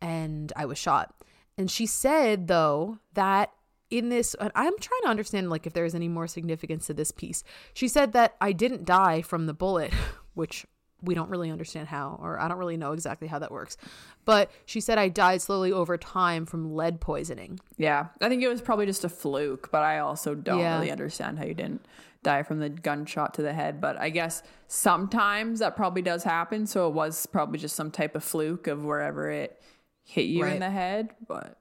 [0.00, 1.14] and I was shot.
[1.58, 3.52] And she said though that
[3.90, 7.42] in this I'm trying to understand like if there's any more significance to this piece.
[7.74, 9.92] She said that I didn't die from the bullet,
[10.34, 10.66] which
[11.02, 13.76] we don't really understand how or I don't really know exactly how that works.
[14.24, 17.60] But she said I died slowly over time from lead poisoning.
[17.76, 20.76] Yeah, I think it was probably just a fluke, but I also don't Yeah.
[20.78, 21.84] really understand how you didn't
[22.22, 23.80] die from the gunshot to the head.
[23.80, 26.66] But I guess sometimes that probably does happen.
[26.66, 29.60] So it was probably just some type of fluke of wherever it
[30.02, 30.54] hit you Right.
[30.54, 31.10] in the head.
[31.28, 31.58] But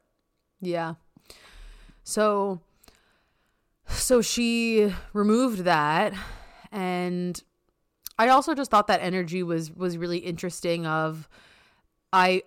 [0.61, 0.95] Yeah.
[2.03, 2.61] So
[3.87, 6.13] so she removed that
[6.71, 7.41] and
[8.17, 11.27] I also just thought that energy was was really interesting of
[12.13, 12.43] I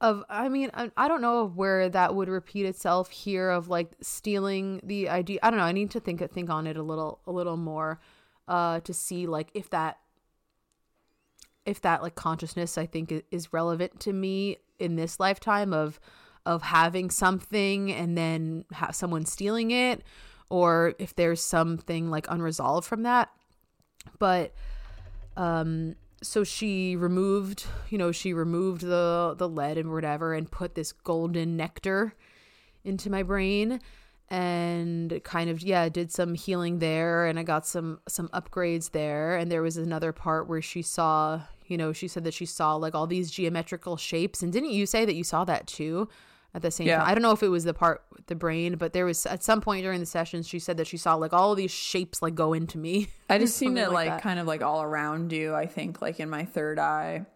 [0.00, 3.90] of I mean I, I don't know where that would repeat itself here of like
[4.00, 7.20] stealing the idea I don't know I need to think think on it a little
[7.26, 8.00] a little more
[8.46, 9.98] uh to see like if that
[11.64, 15.98] if that like consciousness I think is relevant to me in this lifetime of
[16.46, 20.02] of having something and then have someone stealing it
[20.48, 23.30] or if there's something like unresolved from that
[24.18, 24.52] but
[25.36, 30.74] um so she removed you know she removed the the lead and whatever and put
[30.74, 32.14] this golden nectar
[32.84, 33.80] into my brain
[34.30, 39.36] and kind of yeah did some healing there and i got some some upgrades there.
[39.36, 42.74] And there was another part where she saw you know she said that she saw
[42.74, 46.08] like all these geometrical shapes and didn't you say that you saw that too
[46.54, 46.98] at the same Yeah.
[46.98, 47.08] time.
[47.08, 49.42] I don't know if it was the part with the brain but there was at
[49.42, 52.22] some point during the sessions she said that she saw like all of these shapes
[52.22, 53.08] like go into me.
[53.28, 56.30] I just seen it like, kind of like all around you, I think, like in
[56.30, 57.26] my third eye.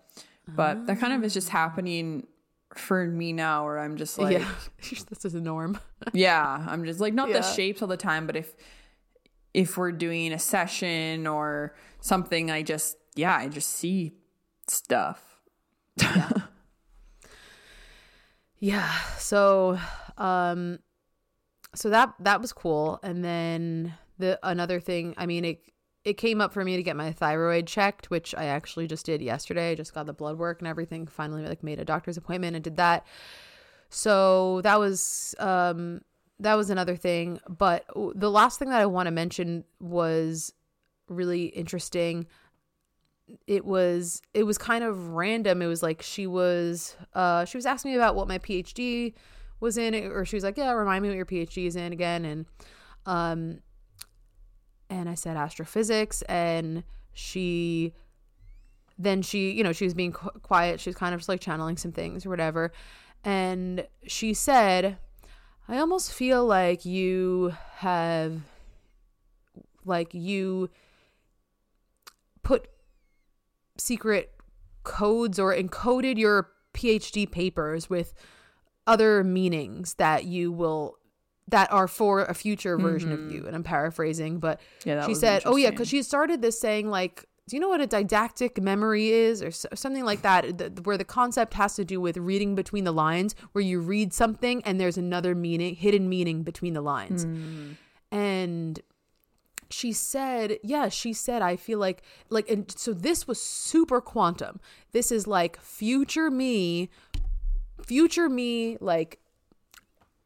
[0.48, 2.26] But that kind of is just happening
[2.74, 4.48] for me now where I'm just like yeah
[5.10, 5.78] this is a norm.
[6.12, 6.64] Yeah.
[6.68, 8.54] I'm just like not the shapes all the time but if
[9.54, 14.12] if we're doing a session or something i just yeah i just see
[14.68, 15.22] stuff.
[16.00, 16.30] Yeah.
[18.62, 19.76] Yeah, so
[20.18, 20.78] um
[21.74, 25.72] so that that was cool and then the another thing, I mean it
[26.04, 29.20] it came up for me to get my thyroid checked, which I actually just did
[29.20, 29.72] yesterday.
[29.72, 31.08] I just got the blood work and everything.
[31.08, 33.04] Finally like made a doctor's appointment and did that.
[33.88, 36.02] So that was um
[36.38, 37.84] that was another thing, but
[38.14, 40.52] the last thing that I want to mention was
[41.08, 42.28] really interesting
[43.46, 45.62] it was it was kind of random.
[45.62, 49.14] It was like she was uh she was asking me about what my phd
[49.60, 52.24] was in or she was like yeah remind me what your phd is in again
[52.24, 52.46] and
[53.06, 53.60] um
[54.90, 57.92] and i said astrophysics and she
[58.98, 60.80] then she you know she was being qu- quiet.
[60.80, 62.72] She was kind of just like channeling some things or whatever.
[63.24, 64.98] And she said
[65.68, 68.40] i almost feel like you have
[69.84, 70.68] like you
[72.42, 72.68] put
[73.82, 74.32] secret
[74.84, 78.14] codes or encoded your PhD papers with
[78.86, 80.96] other meanings that you will
[81.48, 85.42] that are for a future version of you and I'm paraphrasing but Yeah, she said
[85.44, 89.08] oh yeah cuz she started this saying like do you know what a didactic memory
[89.10, 92.54] is or s- something like that th- where the concept has to do with reading
[92.54, 96.80] between the lines where you read something and there's another meaning hidden meaning between the
[96.80, 97.24] lines.
[98.10, 98.80] And
[99.72, 104.60] she said yeah she said i feel like like and so this was super quantum.
[104.92, 106.90] This is like future me
[107.84, 109.18] future me like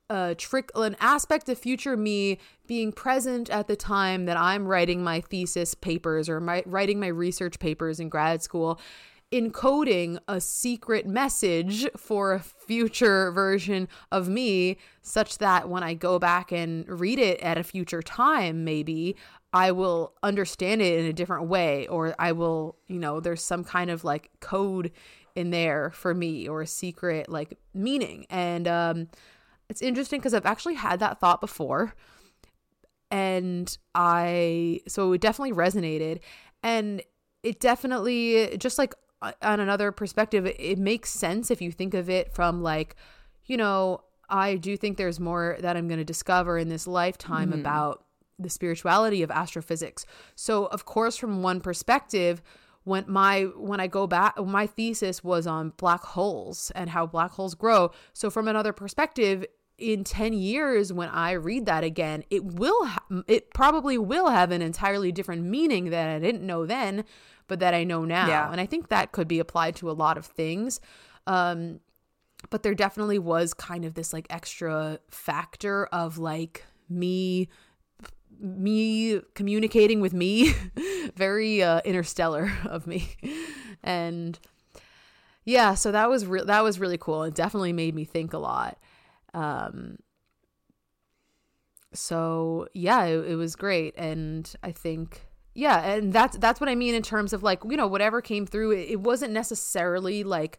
[0.08, 5.02] a trick an aspect of future me being present at the time that i'm writing
[5.02, 8.80] my thesis papers or my writing my research papers in grad school
[9.32, 16.18] encoding a secret message for a future version of me such that when i go
[16.18, 19.16] back and read it at a future time maybe
[19.56, 23.64] i will understand it in a different way or i will you know there's some
[23.64, 24.92] kind of like code
[25.36, 28.26] in there for me or a secret like meaning.
[28.30, 29.08] And um
[29.68, 31.94] it's interesting because I've actually had that thought before.
[33.10, 36.20] And I so it definitely resonated
[36.62, 37.02] and
[37.42, 38.94] it definitely just like
[39.42, 42.96] on another perspective it, it makes sense if you think of it from like
[43.44, 47.50] you know I do think there's more that I'm going to discover in this lifetime
[47.50, 47.60] mm-hmm.
[47.60, 48.05] about
[48.38, 50.04] the spirituality of astrophysics.
[50.34, 52.42] So, of course, from one perspective,
[52.84, 57.32] when my when I go back, my thesis was on black holes and how black
[57.32, 57.90] holes grow.
[58.12, 59.44] So, from another perspective,
[59.78, 64.50] in 10 years when i read that again it will ha- it probably will have
[64.50, 67.04] an entirely different meaning that i didn't know then
[67.46, 68.50] but that i know now yeah.
[68.50, 70.80] and i think that could be applied to a lot of things
[71.26, 71.78] um
[72.48, 77.48] but there definitely was kind of this like extra factor of like me
[78.40, 80.52] me communicating with me
[81.16, 83.16] very uh, interstellar of me.
[83.82, 84.38] And
[85.44, 87.22] yeah so that was re- that was really cool.
[87.22, 88.78] It definitely made me think a lot.
[89.34, 89.98] Um
[91.92, 93.94] so yeah it, it was great.
[93.96, 97.78] And i think yeah and that's that's what i mean in terms of like you
[97.78, 100.58] know whatever came through it, it wasn't necessarily like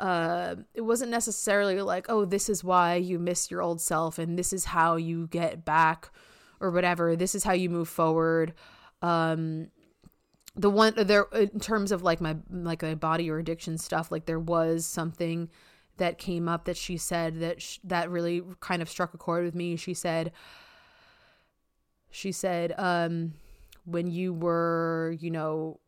[0.00, 4.38] uh, it wasn't necessarily like, oh, this is why you miss your old self and
[4.38, 6.10] this is how you get back
[6.60, 7.16] or whatever.
[7.16, 8.54] This is how you move forward.
[9.02, 9.68] Um,
[10.56, 14.26] the one there in terms of like my like my body or addiction stuff, like
[14.26, 15.48] there was something
[15.96, 19.44] that came up that she said that sh- that really kind of struck a chord
[19.44, 19.76] with me.
[19.76, 20.32] She said,
[22.10, 23.34] she said, um,
[23.84, 25.78] when you were, you know,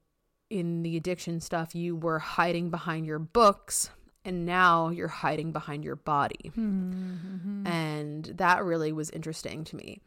[0.51, 3.91] in the addiction stuff, you were hiding behind your books
[4.25, 6.53] and now you're hiding behind your body.
[6.57, 7.67] Mm-hmm.
[7.67, 10.01] And that really was interesting to me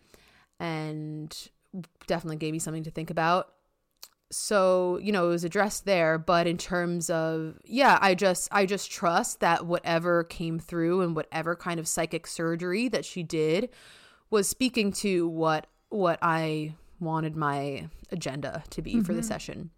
[0.59, 1.49] and
[2.07, 3.51] definitely gave me something to think about.
[4.31, 8.65] So, you know, it was addressed there, but in terms of yeah, I just I
[8.65, 13.69] just trust that whatever came through and whatever kind of psychic surgery that she did
[14.29, 19.01] was speaking to what what I wanted my agenda to be mm-hmm.
[19.03, 19.27] for the mm-hmm.
[19.27, 19.69] session.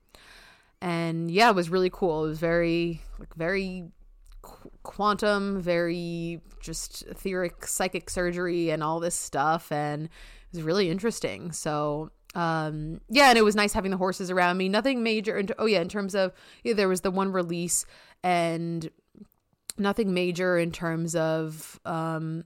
[0.82, 2.26] And yeah, it was really cool.
[2.26, 3.92] It was very like very
[4.84, 9.72] quantum, very just etheric psychic surgery and all this stuff.
[9.72, 10.10] And
[10.54, 11.52] was really interesting.
[11.52, 14.70] So, um, yeah, and it was nice having the horses around me.
[14.70, 15.42] Nothing major.
[15.58, 16.34] oh, yeah, in terms of,
[16.64, 17.86] yeah, there was the one release
[18.24, 18.90] and
[19.78, 22.44] nothing major in terms of, um,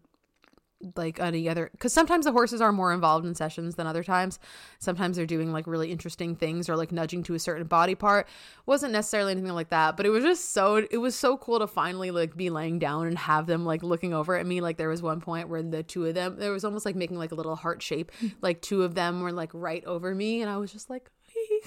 [0.95, 4.03] like uh, any other because sometimes the horses are more involved in sessions than other
[4.03, 4.39] times.
[4.79, 8.27] Sometimes they're doing like really interesting things or like nudging to a certain body part.
[8.65, 11.67] Wasn't necessarily anything like that but it was just so it was so cool to
[11.67, 14.61] finally like be laying down and have them like looking over at me.
[14.61, 17.17] Like there was one point where the two of them there was almost like making
[17.17, 18.11] like a little heart shape.
[18.41, 21.11] Like two of them were like right over me and i was just like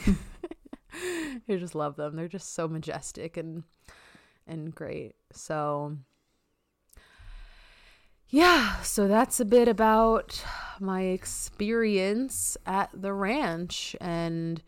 [1.49, 2.17] I just love them.
[2.17, 3.65] They're just so majestic and
[4.47, 5.15] and great.
[5.33, 5.97] So
[8.29, 10.45] yeah, so that's a bit about
[10.81, 14.63] my experience at the ranch and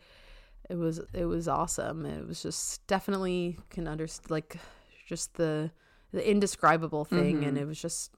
[0.69, 2.05] it was it was awesome.
[2.05, 4.57] It was just definitely can understand like
[5.05, 5.71] just the
[6.11, 7.47] the indescribable thing mm-hmm.
[7.49, 8.11] and it was just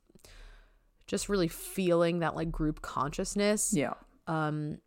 [1.08, 3.74] just really feeling that like group consciousness.
[3.74, 3.94] Yeah.
[4.28, 4.80] Um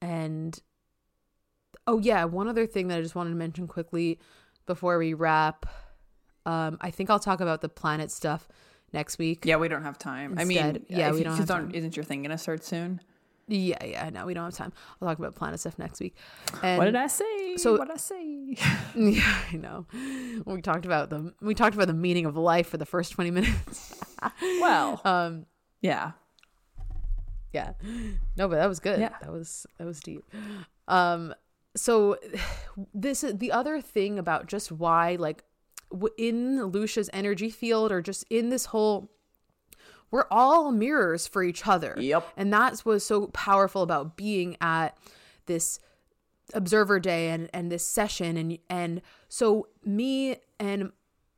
[0.00, 0.58] and
[1.86, 4.18] oh yeah, one other thing that I just wanted to mention quickly
[4.66, 5.66] before we wrap.
[6.44, 8.48] Um I think I'll talk about the planet stuff
[8.92, 9.44] next week.
[9.44, 10.38] Yeah, we don't have time.
[10.38, 11.70] Instead, I mean, yeah, we don't have time.
[11.74, 13.00] Isn't your thing gonna start soon?
[13.48, 14.72] Yeah, yeah, no, we don't have time.
[15.00, 16.16] I'll talk about planet stuff next week.
[16.62, 17.56] And what did I say?
[17.56, 18.56] So what did I say?
[18.96, 19.86] yeah, I know.
[20.44, 23.30] We talked about the we talked about the meaning of life for the first twenty
[23.30, 23.94] minutes.
[24.42, 25.46] well, um,
[25.80, 26.12] yeah,
[27.52, 27.74] yeah.
[28.36, 28.98] No, but that was good.
[28.98, 30.24] Yeah, that was that was deep.
[30.88, 31.32] Um,
[31.76, 32.18] so
[32.94, 35.44] this is the other thing about just why like
[36.18, 39.10] in Loesje's energy field or just in this whole
[40.10, 41.94] we're all mirrors for each other.
[41.98, 42.28] Yep.
[42.36, 44.96] And that's what's so powerful about being at
[45.46, 45.78] this
[46.54, 50.92] observer day and and this session and and so me and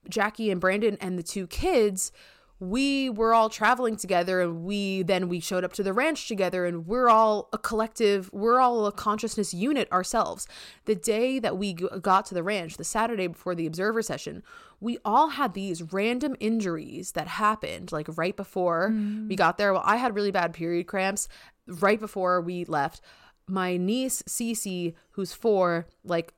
[0.08, 2.12] Jackie and Brandon and the two kids
[2.60, 6.66] we were all traveling together and we then we showed up to the ranch together
[6.66, 10.46] and we're all a collective we're all a consciousness unit ourselves.
[10.86, 14.42] The day that we got to the ranch the saturday before the observer session
[14.80, 19.28] we all had these random injuries that happened like right before mm.
[19.28, 19.72] we got there.
[19.72, 21.28] Well i had really bad period cramps
[21.68, 23.00] right before we left.
[23.46, 26.34] My niece Cece, who's four, like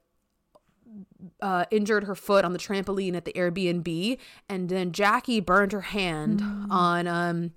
[1.40, 4.18] uh, injured her foot on the trampoline at the Airbnb,
[4.48, 6.66] and then Jackie burned her hand mm.
[6.70, 7.52] on um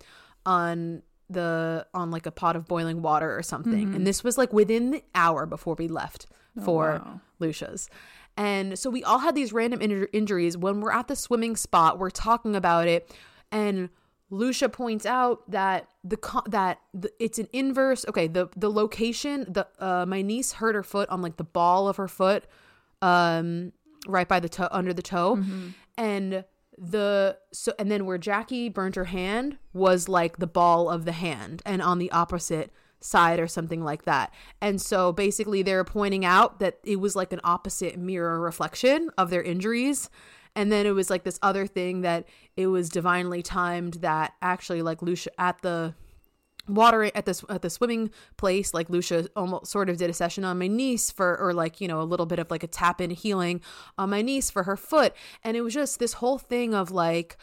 [0.45, 3.88] on the on like a pot of boiling water or something.
[3.88, 3.95] Mm-hmm.
[3.95, 6.27] And this was like within the hour before we left
[6.60, 7.22] oh, for wow.
[7.40, 7.90] Loesje's.
[8.35, 10.57] And so we all had these random in- injuries.
[10.57, 13.15] When we're at the swimming spot, we're talking about it,
[13.52, 13.90] and
[14.31, 18.06] Loesje points out that the co- that the, it's an inverse.
[18.10, 19.45] Okay, the the location.
[19.48, 22.45] The uh, my niece hurt her foot on like the ball of her foot,
[23.03, 23.73] um,
[24.07, 25.35] right by the toe under the toe,
[25.97, 26.45] and
[26.77, 31.11] the so and then where Jackie burned her hand was like the ball of the
[31.11, 34.34] hand, and on the opposite side or something like that.
[34.61, 39.30] And so basically they're pointing out that it was like an opposite mirror reflection of
[39.30, 40.09] their injuries.
[40.55, 42.25] And then it was like this other thing that
[42.55, 45.95] it was divinely timed that actually like Loesje at the
[46.68, 50.45] water at this at the swimming place like Loesje almost sort of did a session
[50.45, 53.02] on my niece for or like you know a little bit of like a tap
[53.02, 53.61] in healing
[53.98, 55.14] on my niece for her foot.
[55.44, 57.38] And it was just this whole thing of like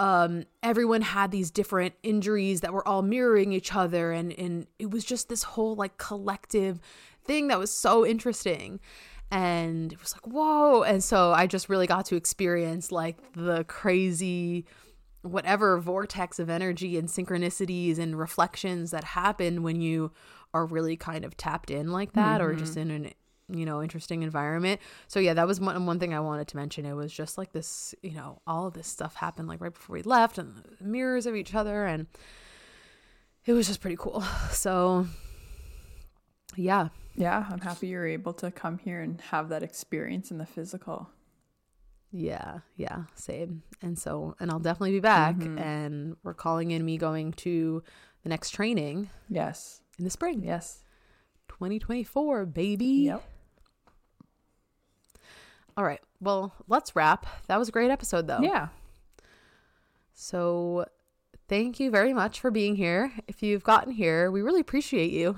[0.00, 4.10] um everyone had these different injuries that were all mirroring each other.
[4.10, 6.80] And and it was just this whole like collective
[7.24, 8.80] thing that was so interesting.
[9.30, 10.82] And it was like whoa.
[10.82, 14.66] And so i just really got to experience like the crazy
[15.24, 20.12] whatever vortex of energy and synchronicities and reflections that happen when you
[20.52, 22.90] are really kind of tapped in like that or just mm-hmm.
[22.90, 23.12] in an
[23.48, 24.80] you know interesting environment.
[25.08, 26.84] So yeah that was one, one thing i wanted to mention.
[26.84, 29.94] It was just like this you know all of this stuff happened like right before
[29.94, 32.06] we left and the mirrors of each other and
[33.46, 34.22] it was just pretty cool.
[34.50, 35.06] So
[36.56, 36.88] yeah.
[37.16, 41.08] Yeah, I'm happy you're able to come here and have that experience in the physical.
[42.16, 43.64] Yeah, yeah, same.
[43.82, 45.34] And so, and I'll definitely be back.
[45.34, 45.58] Mm-hmm.
[45.58, 47.82] And we're calling in me going to
[48.22, 49.80] the next training Yes.
[49.98, 50.84] in the spring, Yes.
[51.48, 52.84] 2024, baby.
[53.06, 53.24] Yep.
[55.76, 56.00] All right.
[56.20, 57.26] Well, let's wrap.
[57.48, 58.38] That was a great episode, though.
[58.40, 58.68] Yeah.
[60.14, 60.86] So,
[61.48, 63.12] thank you very much for being here.
[63.26, 65.36] If you've gotten here, we really appreciate you.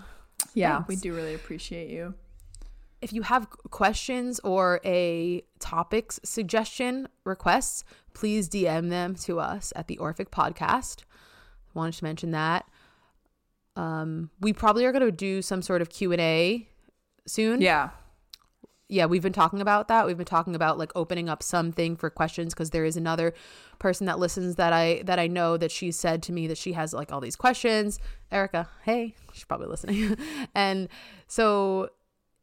[0.52, 0.84] Yeah.
[0.86, 2.14] We do really appreciate you.
[3.06, 7.84] If you have questions or a topics suggestion requests,
[8.14, 11.04] please DM them to us at the Orphic Podcast.
[11.72, 12.68] Wanted to mention that.
[13.76, 16.68] Um, we probably are going to do some sort of Q and A
[17.28, 17.60] soon.
[17.60, 17.90] Yeah.
[18.88, 20.04] yeah, we've been talking about that.
[20.04, 23.34] We've been talking about like opening up something for questions because there is another
[23.78, 26.72] person that listens that I that I know that she said to me that she
[26.72, 28.00] has like all these questions.
[28.32, 30.16] Erica, hey, she's probably listening.
[30.56, 30.88] and
[31.28, 31.90] so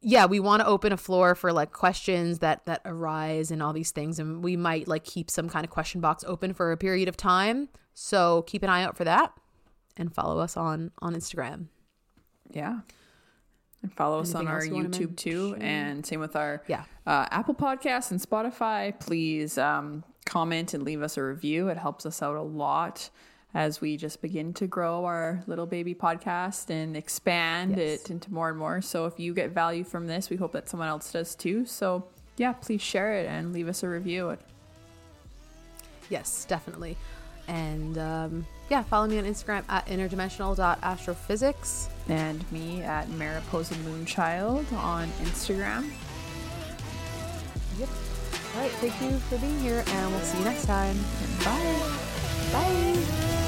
[0.03, 3.73] yeah, we want to open a floor for like questions that that arise and all
[3.73, 6.77] these things and we might like keep some kind of question box open for a
[6.77, 7.69] period of time.
[7.93, 9.31] So keep an eye out for that
[9.97, 11.67] and follow us on on Instagram.
[12.51, 12.80] Yeah.
[13.81, 15.55] And follow us Anything on our you YouTube too.
[15.59, 16.84] And same with our Yeah.
[17.05, 18.97] uh, Apple Podcasts and Spotify.
[18.99, 21.67] Please um, comment and leave us a review.
[21.67, 23.09] It helps us out a lot
[23.53, 28.03] as we just begin to grow our little baby podcast and expand Yes.
[28.05, 28.81] it into more and more.
[28.81, 31.65] So if you get value from this, we hope that someone else does too.
[31.65, 32.05] So
[32.38, 34.38] yeah, please share it and leave us a review.
[36.09, 36.97] Yes, definitely.
[37.47, 41.89] And um, yeah, follow me on Instagram at interdimensional.astrophysics.
[42.09, 45.89] And me at Mariposa Moonchild on Instagram.
[47.80, 47.89] Yep.
[48.55, 48.71] All right.
[48.71, 50.97] Thank you for being here, and we'll see you next time.
[51.43, 51.97] Bye.
[52.51, 53.43] Bye.